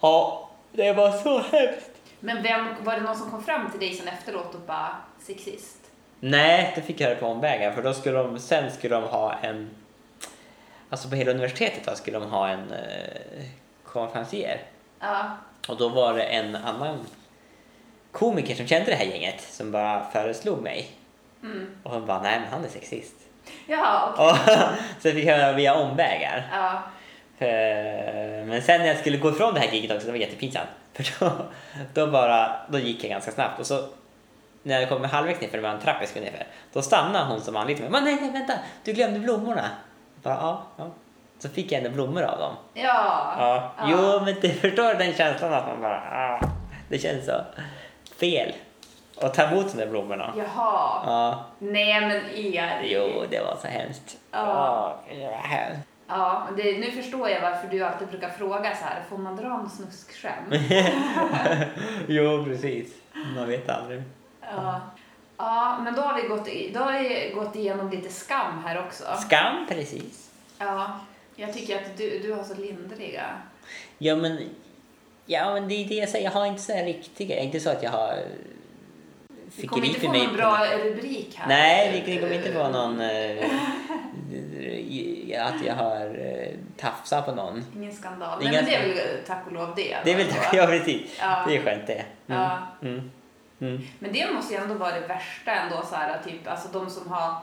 [0.00, 1.90] ja, det var så hemskt.
[2.20, 5.78] Men vem, var det någon som kom fram till dig sen efteråt och bara sexist?
[6.20, 9.34] Nej, det fick jag höra på omvägar för då skulle de, sen skulle de ha
[9.42, 9.70] en,
[10.90, 13.44] alltså på hela universitetet då, skulle de ha en eh,
[13.84, 14.60] konferencier.
[15.00, 15.36] Ja,
[15.68, 16.98] Och då var det en annan
[18.12, 20.90] komiker som kände det här gänget som bara föreslog mig.
[21.42, 21.66] mm.
[21.82, 23.14] Och hon bara, nej men han är sexist.
[23.66, 24.26] Jaha, okej.
[24.26, 24.36] Och
[25.02, 26.48] så fick jag höra via omvägar.
[26.52, 26.82] Ja,
[27.38, 30.68] Men sen när jag skulle gå ifrån det här giget också, det var jättepinsamt.
[30.92, 31.32] För då,
[31.94, 33.84] då, bara, då gick jag ganska snabbt och så
[34.62, 36.82] när jag kom halvvägs ner för det var en trappa jag skulle ner för, då
[36.82, 38.00] stannade hon som anlitade mig.
[38.00, 39.70] Men nej, nej, vänta, du glömde blommorna.
[40.22, 40.90] Bara, ja, ja.
[41.38, 42.54] Så fick jag ändå blommor av dem.
[42.74, 43.34] Ja.
[43.38, 43.72] Ja.
[43.90, 46.40] Jo, men du förstår den känslan att man bara, ah,
[46.88, 47.40] det känns så
[48.20, 48.52] fel
[49.20, 50.34] att ta emot de där blommorna.
[50.36, 51.02] Jaha.
[51.06, 51.44] Ja.
[51.58, 52.82] Nej men er.
[52.84, 54.16] Jo, det var så hemskt.
[54.30, 54.38] Ja.
[54.38, 55.87] Ja, det var hemskt.
[56.08, 59.60] Ja, det, nu förstår jag varför du alltid brukar fråga så här, får man dra
[59.60, 60.48] en snuskskämt?
[62.06, 62.94] jo, precis.
[63.34, 64.02] Man vet aldrig.
[64.40, 64.80] ja.
[65.36, 68.86] ja, men då har vi gått, i, då har vi gått igenom lite skam här
[68.86, 69.04] också.
[69.26, 70.30] Skam, precis.
[70.58, 71.00] Ja,
[71.36, 73.24] jag tycker att du, du har så lindriga.
[73.98, 74.38] Ja, men,
[75.26, 76.24] ja, men det är det jag säger.
[76.24, 77.40] Jag har inte så här riktiga.
[77.40, 78.14] Inte så att jag har
[79.56, 81.48] Du kommer inte få någon bra rubrik här.
[81.48, 83.00] Nej, det, det kommer inte vara någon...
[85.32, 87.64] Eh, att jag har eh, tafsat på någon.
[87.76, 88.42] Ingen skandal.
[88.42, 89.96] Inga Nej, men det är väl tack och lov det.
[90.04, 90.56] Det är väl då.
[90.56, 91.18] ja, precis.
[91.20, 91.44] Ja.
[91.48, 92.04] Det är skönt det.
[92.26, 92.40] Mm.
[92.40, 92.58] Ja.
[92.82, 93.10] Mm.
[93.60, 93.80] Mm.
[93.98, 97.08] Men det måste ju ändå vara det värsta ändå så här, typ, alltså de som
[97.12, 97.34] har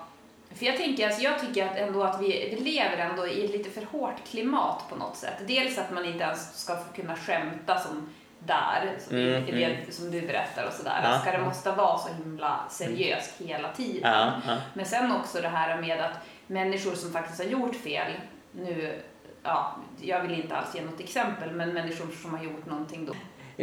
[0.55, 3.69] för jag tänker, alltså jag tycker att ändå att vi, lever ändå i ett lite
[3.69, 5.33] för hårt klimat på något sätt.
[5.47, 8.09] Dels att man inte ens ska kunna skämta som
[8.39, 9.91] där, som, Mm, det, mm.
[9.91, 10.99] som du berättar och sådär.
[11.03, 11.19] Ja.
[11.19, 14.11] Ska det måste vara så himla seriöst hela tiden?
[14.11, 14.57] Ja, ja.
[14.73, 16.13] Men sen också det här med att
[16.47, 18.11] människor som faktiskt har gjort fel,
[18.51, 19.01] nu,
[19.43, 23.13] ja, jag vill inte alls ge något exempel, men människor som har gjort någonting då.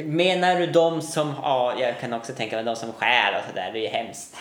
[0.03, 3.71] Menar du de som, ja, jag kan också tänka mig de som skär och sådär,
[3.73, 4.37] det är ju hemskt.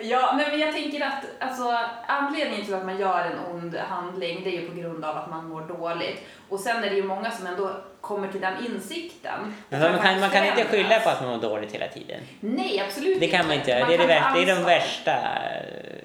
[0.00, 4.44] Ja, nej, men jag tänker att alltså, anledningen till att man gör en ond handling
[4.44, 6.22] det är ju på grund av att man mår dåligt.
[6.48, 9.54] Och sen är det ju många som ändå kommer till den insikten.
[9.68, 12.20] Men man kan, man kan inte skylla på att man mår dåligt hela tiden.
[12.40, 13.80] Nej, absolut Det kan man inte göra.
[13.80, 15.98] Man Det är, det, värsta, det är de värsta eh,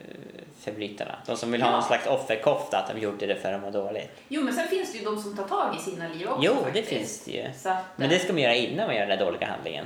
[0.63, 1.15] förbrytarna.
[1.25, 1.73] De som vill ha Ja.
[1.75, 4.11] någon slags offerkofta, att de gjorde det för att må dåligt.
[4.27, 6.53] Jo, men sen finns det ju de som tar tag i sina liv också Jo,
[6.57, 6.87] det faktiskt.
[6.89, 7.71] finns det ju.
[7.71, 9.85] Att, Men det ska man göra innan man gör den där dåliga handlingen.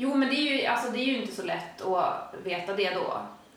[0.00, 2.90] Jo, men det är, ju, alltså, det är ju inte så lätt att veta det
[2.90, 3.12] då.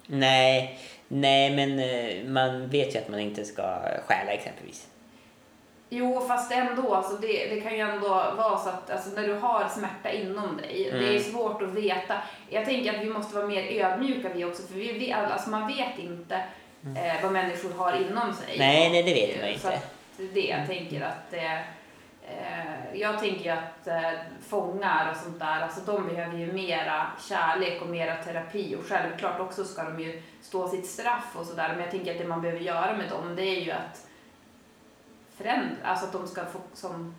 [0.08, 4.88] Nej, nej men eh, man vet ju att man inte ska stjäla exempelvis.
[5.90, 6.94] Jo, fast ändå.
[6.96, 10.58] Alltså det, det kan ju ändå vara så att alltså när du har smärta inom
[10.58, 11.20] dig, det är Mm.
[11.24, 12.16] svårt att veta.
[12.50, 15.68] Jag tänker att vi måste vara mer ödmjuka vi också, för vi, vi, alltså man
[15.68, 16.36] vet inte
[16.98, 18.56] eh, vad människor har inom sig.
[18.56, 18.68] Mm.
[18.68, 19.78] Nej, nej, det vet man Så inte.
[19.78, 21.60] att det jag tänker att eh,
[22.94, 27.88] jag tänker att eh, fångar och sånt där, alltså de behöver ju mera kärlek och
[27.88, 31.92] mera terapi och självklart också ska de ju stå sitt straff och sådär men jag
[31.92, 34.08] tänker att det man behöver göra med dem det är ju att
[35.36, 37.16] förändra, alltså att de ska få som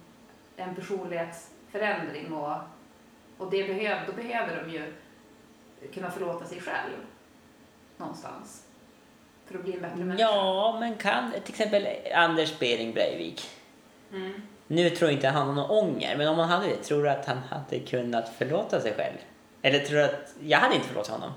[0.56, 2.56] en personlighetsförändring och,
[3.38, 4.92] och det behöver, då behöver de ju
[5.94, 6.96] kunna förlåta sig själv
[7.96, 8.66] någonstans
[9.46, 10.22] för att bli en bättre människa.
[10.22, 13.50] Ja, men kan till exempel Anders Bering Breivik.
[14.12, 14.42] Mm.
[14.66, 17.10] Nu tror jag inte han har någon ånger, men om han hade det, tror du
[17.10, 19.16] att han hade kunnat förlåta sig själv?
[19.62, 20.34] Eller tror du att...
[20.42, 21.32] Jag hade inte förlåtit honom.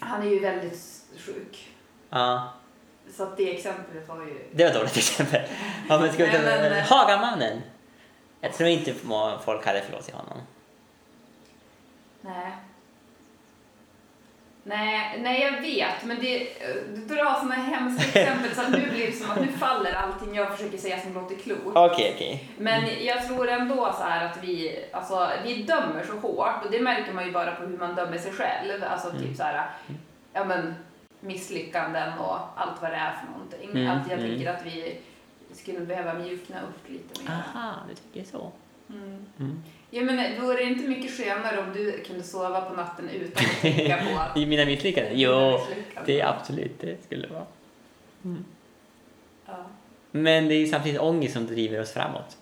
[0.00, 1.68] Han är ju väldigt sjuk.
[2.10, 2.52] Ja,
[3.16, 4.48] Så att det exemplet var ju...
[4.52, 5.42] det var ett dåligt exempel.
[5.88, 6.38] Ja, men ska vi ta...
[6.38, 7.60] Nej, men- Hagamannen.
[8.40, 8.94] Jag tror inte
[9.44, 10.38] folk hade förlåtit honom.
[12.20, 12.52] Nej.
[14.62, 16.48] Nej, nej jag vet, men det,
[16.94, 20.34] du drar såna hemska exempel så att nu blir det som att nu faller allting
[20.34, 21.76] jag försöker säga som låter klokt.
[21.76, 22.50] Okej, okej.
[22.58, 26.80] Men jag tror ändå så här att vi, alltså, vi dömer så hårt och det
[26.80, 28.84] märker man ju bara på hur man dömer sig själv.
[28.84, 29.22] Alltså Mm.
[29.22, 29.70] typ så här,
[30.32, 30.74] ja men
[31.20, 33.70] misslyckanden och allt vad det är för någonting.
[33.70, 34.30] Mm, Att jag mm.
[34.30, 35.00] tänker att vi
[35.52, 37.30] skulle behöva mjukna upp lite mer.
[37.54, 38.52] Aha, du tycker så.
[38.90, 39.62] Mm.
[39.92, 40.08] Mm.
[40.08, 43.60] Ja, men vore det inte mycket skönare om du kunde sova på natten utan att
[43.60, 44.36] tänka på att...
[44.36, 45.12] I mina misslyckanden?
[45.16, 45.60] Jo,
[46.06, 47.46] det är absolut det skulle vara.
[49.46, 49.66] Ja.
[50.10, 52.36] Men det är ju samtidigt ångest som driver oss framåt.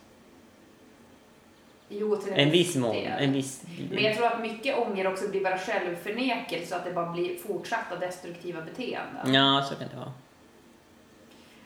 [1.89, 2.97] Jo, till En viss mån.
[2.97, 3.63] En viss...
[3.91, 7.37] Men jag tror att mycket ånger också blir bara självförnekelse så att det bara blir
[7.37, 9.35] fortsatta destruktiva beteenden.
[9.35, 10.13] Ja, så kan det vara.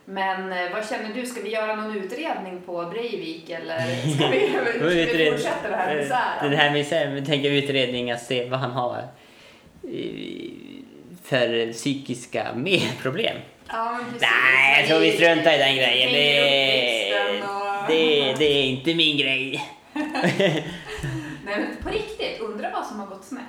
[0.04, 3.78] Men eh, vad känner du, ska vi göra någon utredning på Breivik eller
[4.16, 4.60] ska vi, ska
[5.18, 6.52] vi fortsätta det här Den misären?
[6.52, 8.98] här misären, tänker utredning att se vad han har
[9.82, 10.50] eh,
[11.24, 12.46] för psykiska
[13.02, 13.36] problem.
[13.68, 13.98] Ja.
[14.20, 16.12] Nej, jag tror vi struntar i den grejen.
[16.12, 19.64] Det, och- det, det är inte min grej.
[19.92, 20.64] Nej,
[21.44, 23.42] men på riktigt, undrar vad som har gått snett.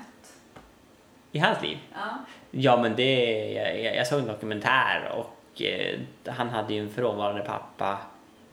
[1.31, 1.77] I hans liv?
[1.93, 2.25] Ja.
[2.51, 3.13] Ja, men det...
[3.53, 7.97] Jag, jag, jag såg en dokumentär och eh, han hade ju en frånvarande pappa.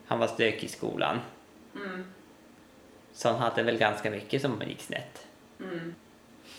[0.07, 1.21] Han var stökig i skolan.
[1.75, 2.05] Mm.
[3.13, 5.27] Så han hade väl ganska mycket som gick snett.
[5.61, 5.95] Mm.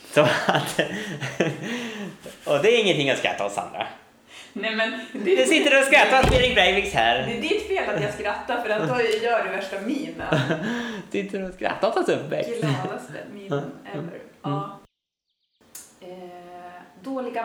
[0.06, 0.80] Så att...
[2.46, 3.88] och det är ingenting att skratta åt, Sandra.
[4.54, 7.20] Nej men Du det, sitter och skrattar åt Erik Breiviks det här.
[7.20, 10.40] är ditt fel att jag skrattar för att då gör du värsta minen.
[11.12, 12.62] Sitter och skrattar åt hans uppväxt.
[12.62, 14.20] Gladaste minen ever.
[14.42, 14.80] Ja.
[16.02, 16.08] Eh,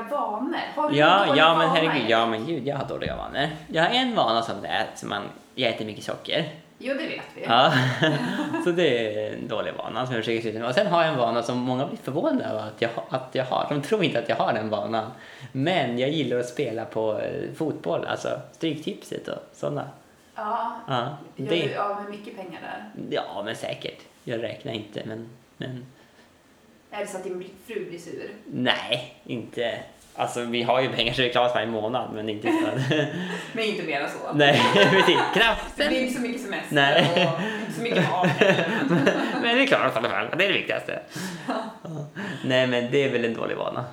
[0.02, 0.58] dåliga vanor.
[0.76, 1.80] Har du Ja, dåliga ja men vanor?
[1.80, 3.48] herregud, ja men gud, jag har dåliga vanor.
[3.68, 5.22] Jag har en vana som det är, som man,
[5.54, 6.44] jag äter mycket socker.
[6.78, 7.44] Jo, det vet vi.
[7.44, 7.72] Ja,
[8.64, 10.68] så det är en dålig vana som jag försöker sluta med.
[10.68, 13.44] Och sen har jag en vana som många blir förvånade över att jag, att jag
[13.44, 13.66] har.
[13.68, 15.10] De tror inte att jag har den vanan.
[15.52, 19.88] Men jag gillar att spela på eh, fotboll, alltså Stryktipset och sådana.
[20.34, 20.76] Ja.
[20.88, 22.84] Ja, Gör det, du av med mycket pengar där?
[23.10, 23.98] ja, men säkert.
[24.24, 25.86] Jag räknar inte, men, men
[26.96, 28.30] Är det så att din fru blir sur?
[28.46, 29.78] nej, inte.
[30.18, 32.90] Alltså vi har ju pengar så det klarar oss varje månad, men inte så att...
[33.52, 34.32] Men inte mer än så.
[34.34, 35.18] nej, precis.
[35.32, 35.76] Knappt.
[35.76, 37.02] Det blir inte så mycket semester Nej.
[37.26, 38.26] och inte så mycket mat.
[38.26, 38.66] heller.
[39.42, 41.00] Men vi klarar oss i alla fall, det är det viktigaste.
[42.44, 43.84] Nej, men det är väl en dålig vana.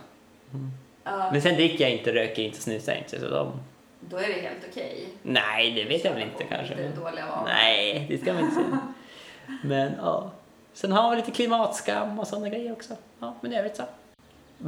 [1.03, 3.19] Ja, Men sen dricker jag inte, röker inte, snusar inte.
[3.19, 3.51] Så de...
[3.99, 5.07] då är det helt okej.
[5.21, 6.75] Nej, det vet jag väl inte kanske.
[6.75, 7.47] Lite dåliga vanor.
[7.47, 8.79] Nej, det ska man inte säga.
[9.63, 10.31] Men ja.
[10.73, 12.93] Sen har vi lite klimatskam och sådana grejer också.
[13.19, 13.83] Ja, men i övrigt så.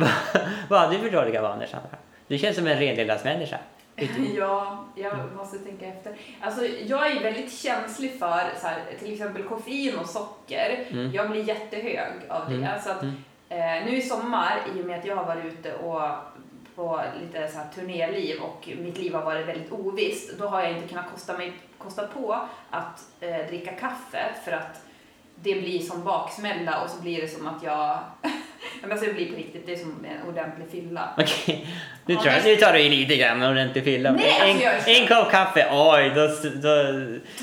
[0.70, 1.90] Vad har du för dåliga vanor, Sandra?
[2.28, 3.58] Du känns som en renlevnadsmänniska.
[4.38, 6.16] Ja, jag måste tänka efter.
[6.42, 10.86] Alltså, jag är väldigt känslig för så här, till exempel koffein och socker.
[10.92, 11.12] Mm.
[11.12, 12.56] Jag blir jättehög av det.
[12.56, 12.82] Mm.
[12.84, 13.16] Så att, Mm.
[13.50, 16.02] eh, nu i sommar, i och med att jag har varit ute och
[16.76, 20.72] på lite så här turnéliv och mitt liv har varit väldigt ovisst, då har jag
[20.72, 22.40] inte kunnat kosta, mig, kosta på
[22.70, 24.82] att eh, dricka kaffe för att
[25.36, 28.00] det blir som baksmälla och så blir det som att jag...
[28.82, 31.10] Men alltså det blir på riktigt, det är som en ordentlig fylla.
[31.18, 31.68] Okej,
[32.06, 34.12] nu, Ja, jag, men- nu tar du i lite grann med ordentlig fylla.
[34.12, 36.28] Nej, alltså, en, jag är en kopp kaffe, oj, då,
[36.62, 36.94] då,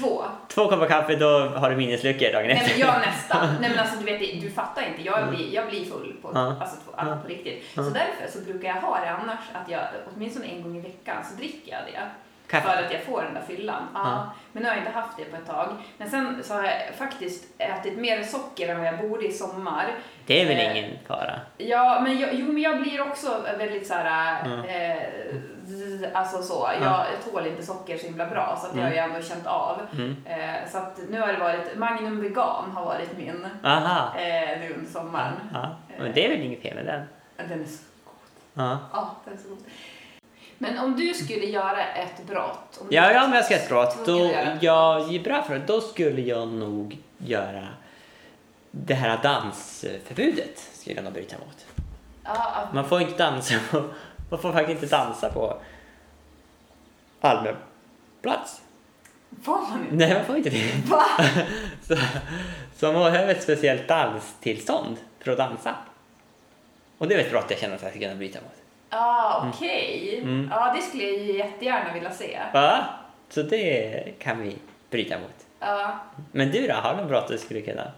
[0.00, 0.22] Två.
[0.48, 2.70] två koppar kaffe, då har du minnesluckor dagen Nej efter.
[2.70, 3.55] men jag nästan.
[3.61, 5.02] Nej men alltså du vet, du fattar inte.
[5.02, 6.57] Jag blir, jag blir full på, Ja.
[6.61, 7.64] alltså, på, alltså, på riktigt.
[7.74, 9.81] Så därför så brukar jag ha det annars att jag
[10.14, 12.00] åtminstone en gång i veckan så dricker jag det.
[12.48, 12.68] Kaffe.
[12.68, 13.83] För att jag får den där fyllan.
[13.94, 14.00] Ja.
[14.05, 14.33] Ja.
[14.52, 15.68] Men nu har jag inte haft det på ett tag.
[15.98, 19.94] Men sen så har jag faktiskt ätit mer socker än vad jag borde i sommar.
[20.26, 21.40] Det är väl Eh, ingen fara?
[21.59, 24.64] Ja, men jag, jo, men jag blir också väldigt så här, Mm.
[24.64, 26.70] eh, alltså så.
[26.81, 27.07] Jag, Ja.
[27.12, 28.90] jag tål inte socker så himla bra så att det Mm.
[28.92, 29.81] har jag ändå känt av.
[29.92, 30.16] Mm.
[30.24, 34.18] Eh, så att nu har det varit, Magnum Vegan har varit min Aha.
[34.18, 35.33] eh, nu under sommaren.
[35.52, 35.76] Ja.
[35.98, 37.02] Men det är väl inget fel med den?
[37.48, 38.14] Den är så god.
[38.66, 38.78] Ja.
[38.92, 39.59] Ja, den är så god.
[40.58, 42.78] Men om du skulle göra ett brott.
[42.80, 45.22] Om Ja, ja, om jag ska ett brott, då, att göra ett ja, det är
[45.22, 45.66] bra för det.
[45.66, 47.68] Då skulle jag nog göra
[48.70, 50.70] det här dansförbudet.
[50.72, 51.66] Skulle jag nog bryta mot.
[52.24, 53.84] Ja, Man får inte dansa på,
[54.30, 55.56] man får faktiskt inte dansa på
[57.20, 57.56] allmän
[58.22, 58.60] plats.
[59.42, 59.94] får man inte?
[59.94, 60.72] Nej, man får inte det.
[60.86, 61.04] Va?
[61.88, 61.96] Så,
[62.76, 65.74] så man behöver ett speciellt danstillstånd för att dansa.
[66.98, 68.62] Och det är ett brott jag känner att jag skulle kunna bryta mot.
[68.92, 70.18] Ja, okej.
[70.22, 70.48] Mm.
[70.50, 72.40] Ja, det skulle jag ju jättegärna vilja se.
[72.52, 72.85] Va?
[73.28, 74.57] Så det kan vi
[74.90, 75.46] bryta mot.
[75.61, 75.98] Ja.
[76.33, 76.74] Men du då?
[76.74, 77.92] Har du något brott du skulle kunna?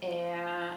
[0.00, 0.72] Eh,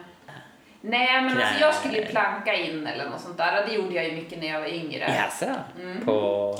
[0.81, 3.65] nej, men alltså jag skulle planka in eller något sånt där.
[3.67, 5.15] Det gjorde jag ju mycket när jag var yngre.
[5.15, 5.45] Jaså?
[5.79, 6.05] Mm.
[6.05, 6.55] På...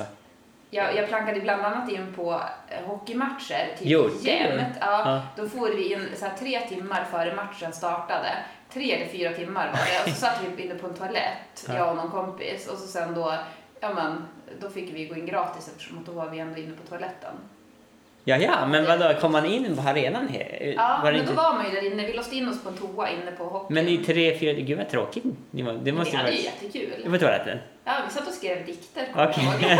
[0.69, 4.29] Jag, jag plankade bland annat in på eh, hockeymatcher, typ du?
[4.29, 4.77] jämt.
[4.81, 5.21] Ja, Ja.
[5.35, 8.29] Då får vi in så här, tre timmar före matchen startade.
[8.73, 10.03] Tre eller fyra timmar var det.
[10.11, 11.75] Och så satt vi inne på en toalett, Ja.
[11.77, 12.67] jag och någon kompis.
[12.67, 13.33] Och så sen då,
[13.79, 14.25] ja men,
[14.61, 17.33] då fick vi gå in gratis eftersom då var vi ändå inne på toaletten.
[18.23, 20.27] Ja, ja, men vadå, kom man in på arenan?
[20.27, 20.73] Här?
[20.77, 21.33] Ja, var men då inte...
[21.33, 22.05] var man ju där inne.
[22.05, 23.75] Vi låste in oss på en toa inne på hockeyn.
[23.75, 24.53] Men i tre, fyra...
[24.53, 25.23] Gud vad tråkigt.
[25.51, 26.53] Det må- det måste hade ju vara...
[26.53, 27.01] jättekul.
[27.03, 27.57] Det var toaletten?
[27.83, 29.43] Ja, vi satt och skrev dikter, Okej.
[29.43, 29.77] ihåg.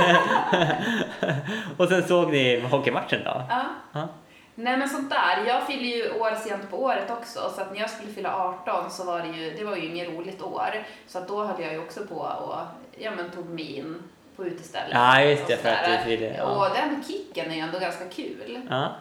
[1.78, 3.44] och sen såg ni hockeymatchen då?
[3.50, 3.62] Ja.
[3.94, 4.08] Ja.
[4.56, 5.44] Nej men sånt där.
[5.48, 8.92] Jag fyller ju år sent på året också så att när jag skulle fylla 18
[8.92, 10.70] så var det ju, det var ju inget roligt år.
[11.08, 12.56] Så att då höll jag ju också på och
[12.98, 14.04] ja men tog mig in
[14.36, 14.90] på uteställen.
[14.92, 16.44] Ja, just det, för att du ville- ja.
[16.44, 18.62] Och den kicken är ju ändå ganska kul.
[18.70, 18.92] Ja,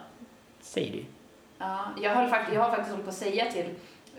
[0.61, 1.05] säger du.
[1.59, 3.67] Ja, jag, höll faktiskt, jag har faktiskt hållit på att säga till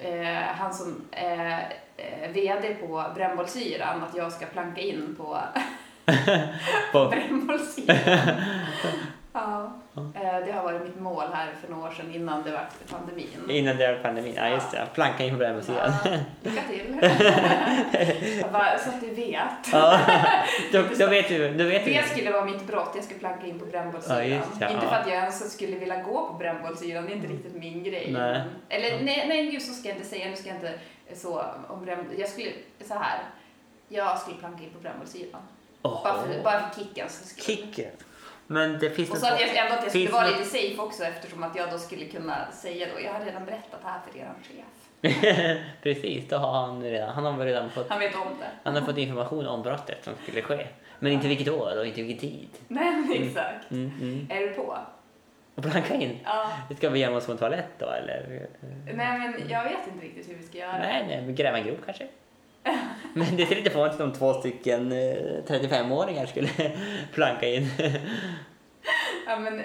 [0.01, 5.39] eh, han som är eh, VD på brännbollsyran att jag ska planka in på
[6.91, 7.05] På...
[7.09, 7.97] brännbollsyran.
[9.33, 9.71] ja.
[9.95, 13.27] Eh, det har varit mitt mål här för några år sedan innan det var pandemin.
[13.49, 14.33] Innan det var pandemin.
[14.35, 14.87] Ja, just det.
[14.93, 15.91] Planka in på brännbollssidan.
[16.03, 16.11] Ja,
[16.41, 16.97] lycka till.
[18.41, 19.71] Jag bara, så att du vet.
[19.71, 19.99] Ja,
[20.71, 21.53] då, då vet du.
[21.53, 21.93] Då vet du.
[21.93, 24.17] Det skulle vara mitt brott, jag skulle planka in på brännbollsyran.
[24.17, 24.89] Ja, just det, Inte ja.
[24.91, 28.09] för att jag ens skulle vilja gå på brännbollsyran, det är inte riktigt min grej.
[28.11, 28.41] Nej.
[28.69, 30.73] Eller nej, nej gud så ska jag inte säga, nu ska jag inte
[31.13, 32.19] så om brännboll...
[32.19, 32.49] Jag skulle,
[32.87, 33.19] så här.
[33.89, 35.41] Jag skulle planka in på brännbollsyran.
[35.81, 37.43] Åh, Bara, för, bara för kickens skull.
[37.43, 37.91] Kicken.
[38.51, 41.03] Men det finns Och så att jag ändå att jag skulle vara lite safe också
[41.03, 44.19] eftersom att jag då skulle kunna säga då, jag har redan berättat det här för
[44.19, 45.57] eran chef.
[45.83, 48.45] Precis, då har han redan, han har redan fått, Han vet om det.
[48.63, 50.67] han har fått information om brottet som skulle ske.
[50.99, 52.49] Men inte vilket år och inte vilken tid.
[52.67, 53.71] Nej, men exakt.
[53.71, 54.27] Mm, mm.
[54.29, 54.77] Är du på?
[55.55, 56.19] Och planka in.
[56.23, 56.51] Ja.
[56.77, 58.47] Ska vi gömma oss på en toalett då eller?
[58.85, 60.77] Nej, men jag vet inte riktigt hur vi ska göra.
[60.77, 62.07] Nej, nej, gräva en grop kanske.
[63.13, 64.97] Men det ser lite fånigt om två stycken eh,
[65.47, 66.49] 35-åringar skulle
[67.13, 67.67] planka in.
[69.27, 69.63] Ja, men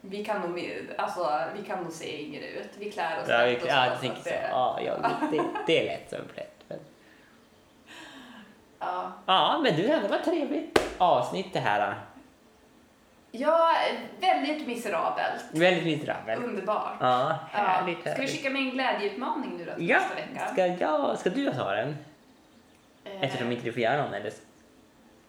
[0.00, 2.68] vi kan nog, alltså, vi kan nog se yngre ut.
[2.78, 4.28] Vi klär oss Ja, vi, och ja, jag tänker så.
[4.28, 4.92] det- Ja, ja,
[5.32, 6.52] det, det är lätt som plätt.
[6.68, 6.78] Men-
[8.78, 9.12] Ja.
[9.26, 11.94] Ja, men du, det var ett trevligt avsnitt det här.
[13.32, 13.70] ja,
[14.20, 15.44] väldigt miserabelt.
[15.52, 16.44] Väldigt miserabelt.
[16.44, 16.96] Underbart.
[17.00, 17.58] Ja, Ja.
[17.58, 18.00] härligt.
[18.00, 20.46] Ska vi skicka med en glädjeutmaning nu då Ja, nästa vecka?
[20.52, 21.96] ska, ja, ska du ta den?
[23.20, 24.32] Eftersom inte du får göra någon eller?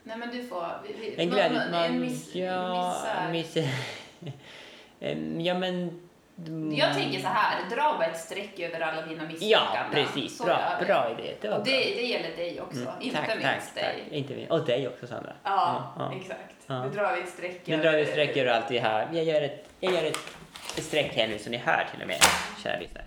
[0.04, 0.66] Nej, men du får...
[0.88, 1.96] Vi, vi, En någon- glädjeutmaning?
[1.96, 3.32] En miss, ja, missar.
[3.32, 3.58] miss,
[5.48, 6.02] ja, men...
[6.78, 9.50] Jag tänker så här, dra bara ett streck över alla dina misslyckanden.
[9.74, 10.38] Ja, precis.
[10.38, 11.34] Så Bra, bra idé.
[11.42, 11.74] Det var Och bra.
[11.74, 14.04] det, det gäller dig också, Mm, inte tack, minst tack, dig.
[14.04, 14.12] Tack.
[14.14, 14.52] Inte minst.
[14.52, 15.34] Och dig också, Sandra.
[15.44, 16.18] Ja, Ja, ja.
[16.22, 16.56] exakt.
[16.68, 16.84] Ja.
[16.86, 19.08] Nu drar vi ett streck Nu drar vi ett streck över allt vi har.
[19.14, 20.18] Jag gör ett, jag gör ett
[20.84, 22.18] streck här nu så ni hör till och med,
[22.64, 23.06] kära lyssnare.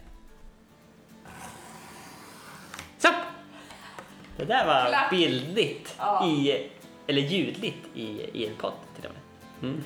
[4.41, 5.11] Det där var Klapp.
[5.11, 6.26] bildligt, Ja.
[6.26, 6.66] i,
[7.07, 9.70] eller ljudligt i, i en podd till och med.
[9.70, 9.84] Mm.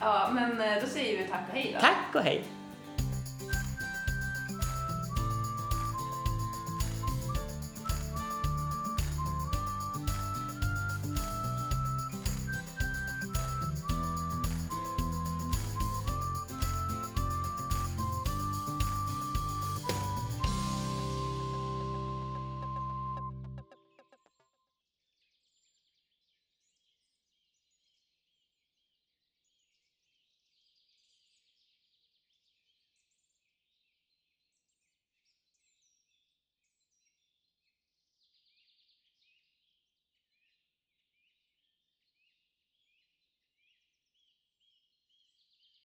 [0.00, 1.80] Ja, men eh, då säger vi tack och hej då.
[1.80, 2.44] Tack och hej!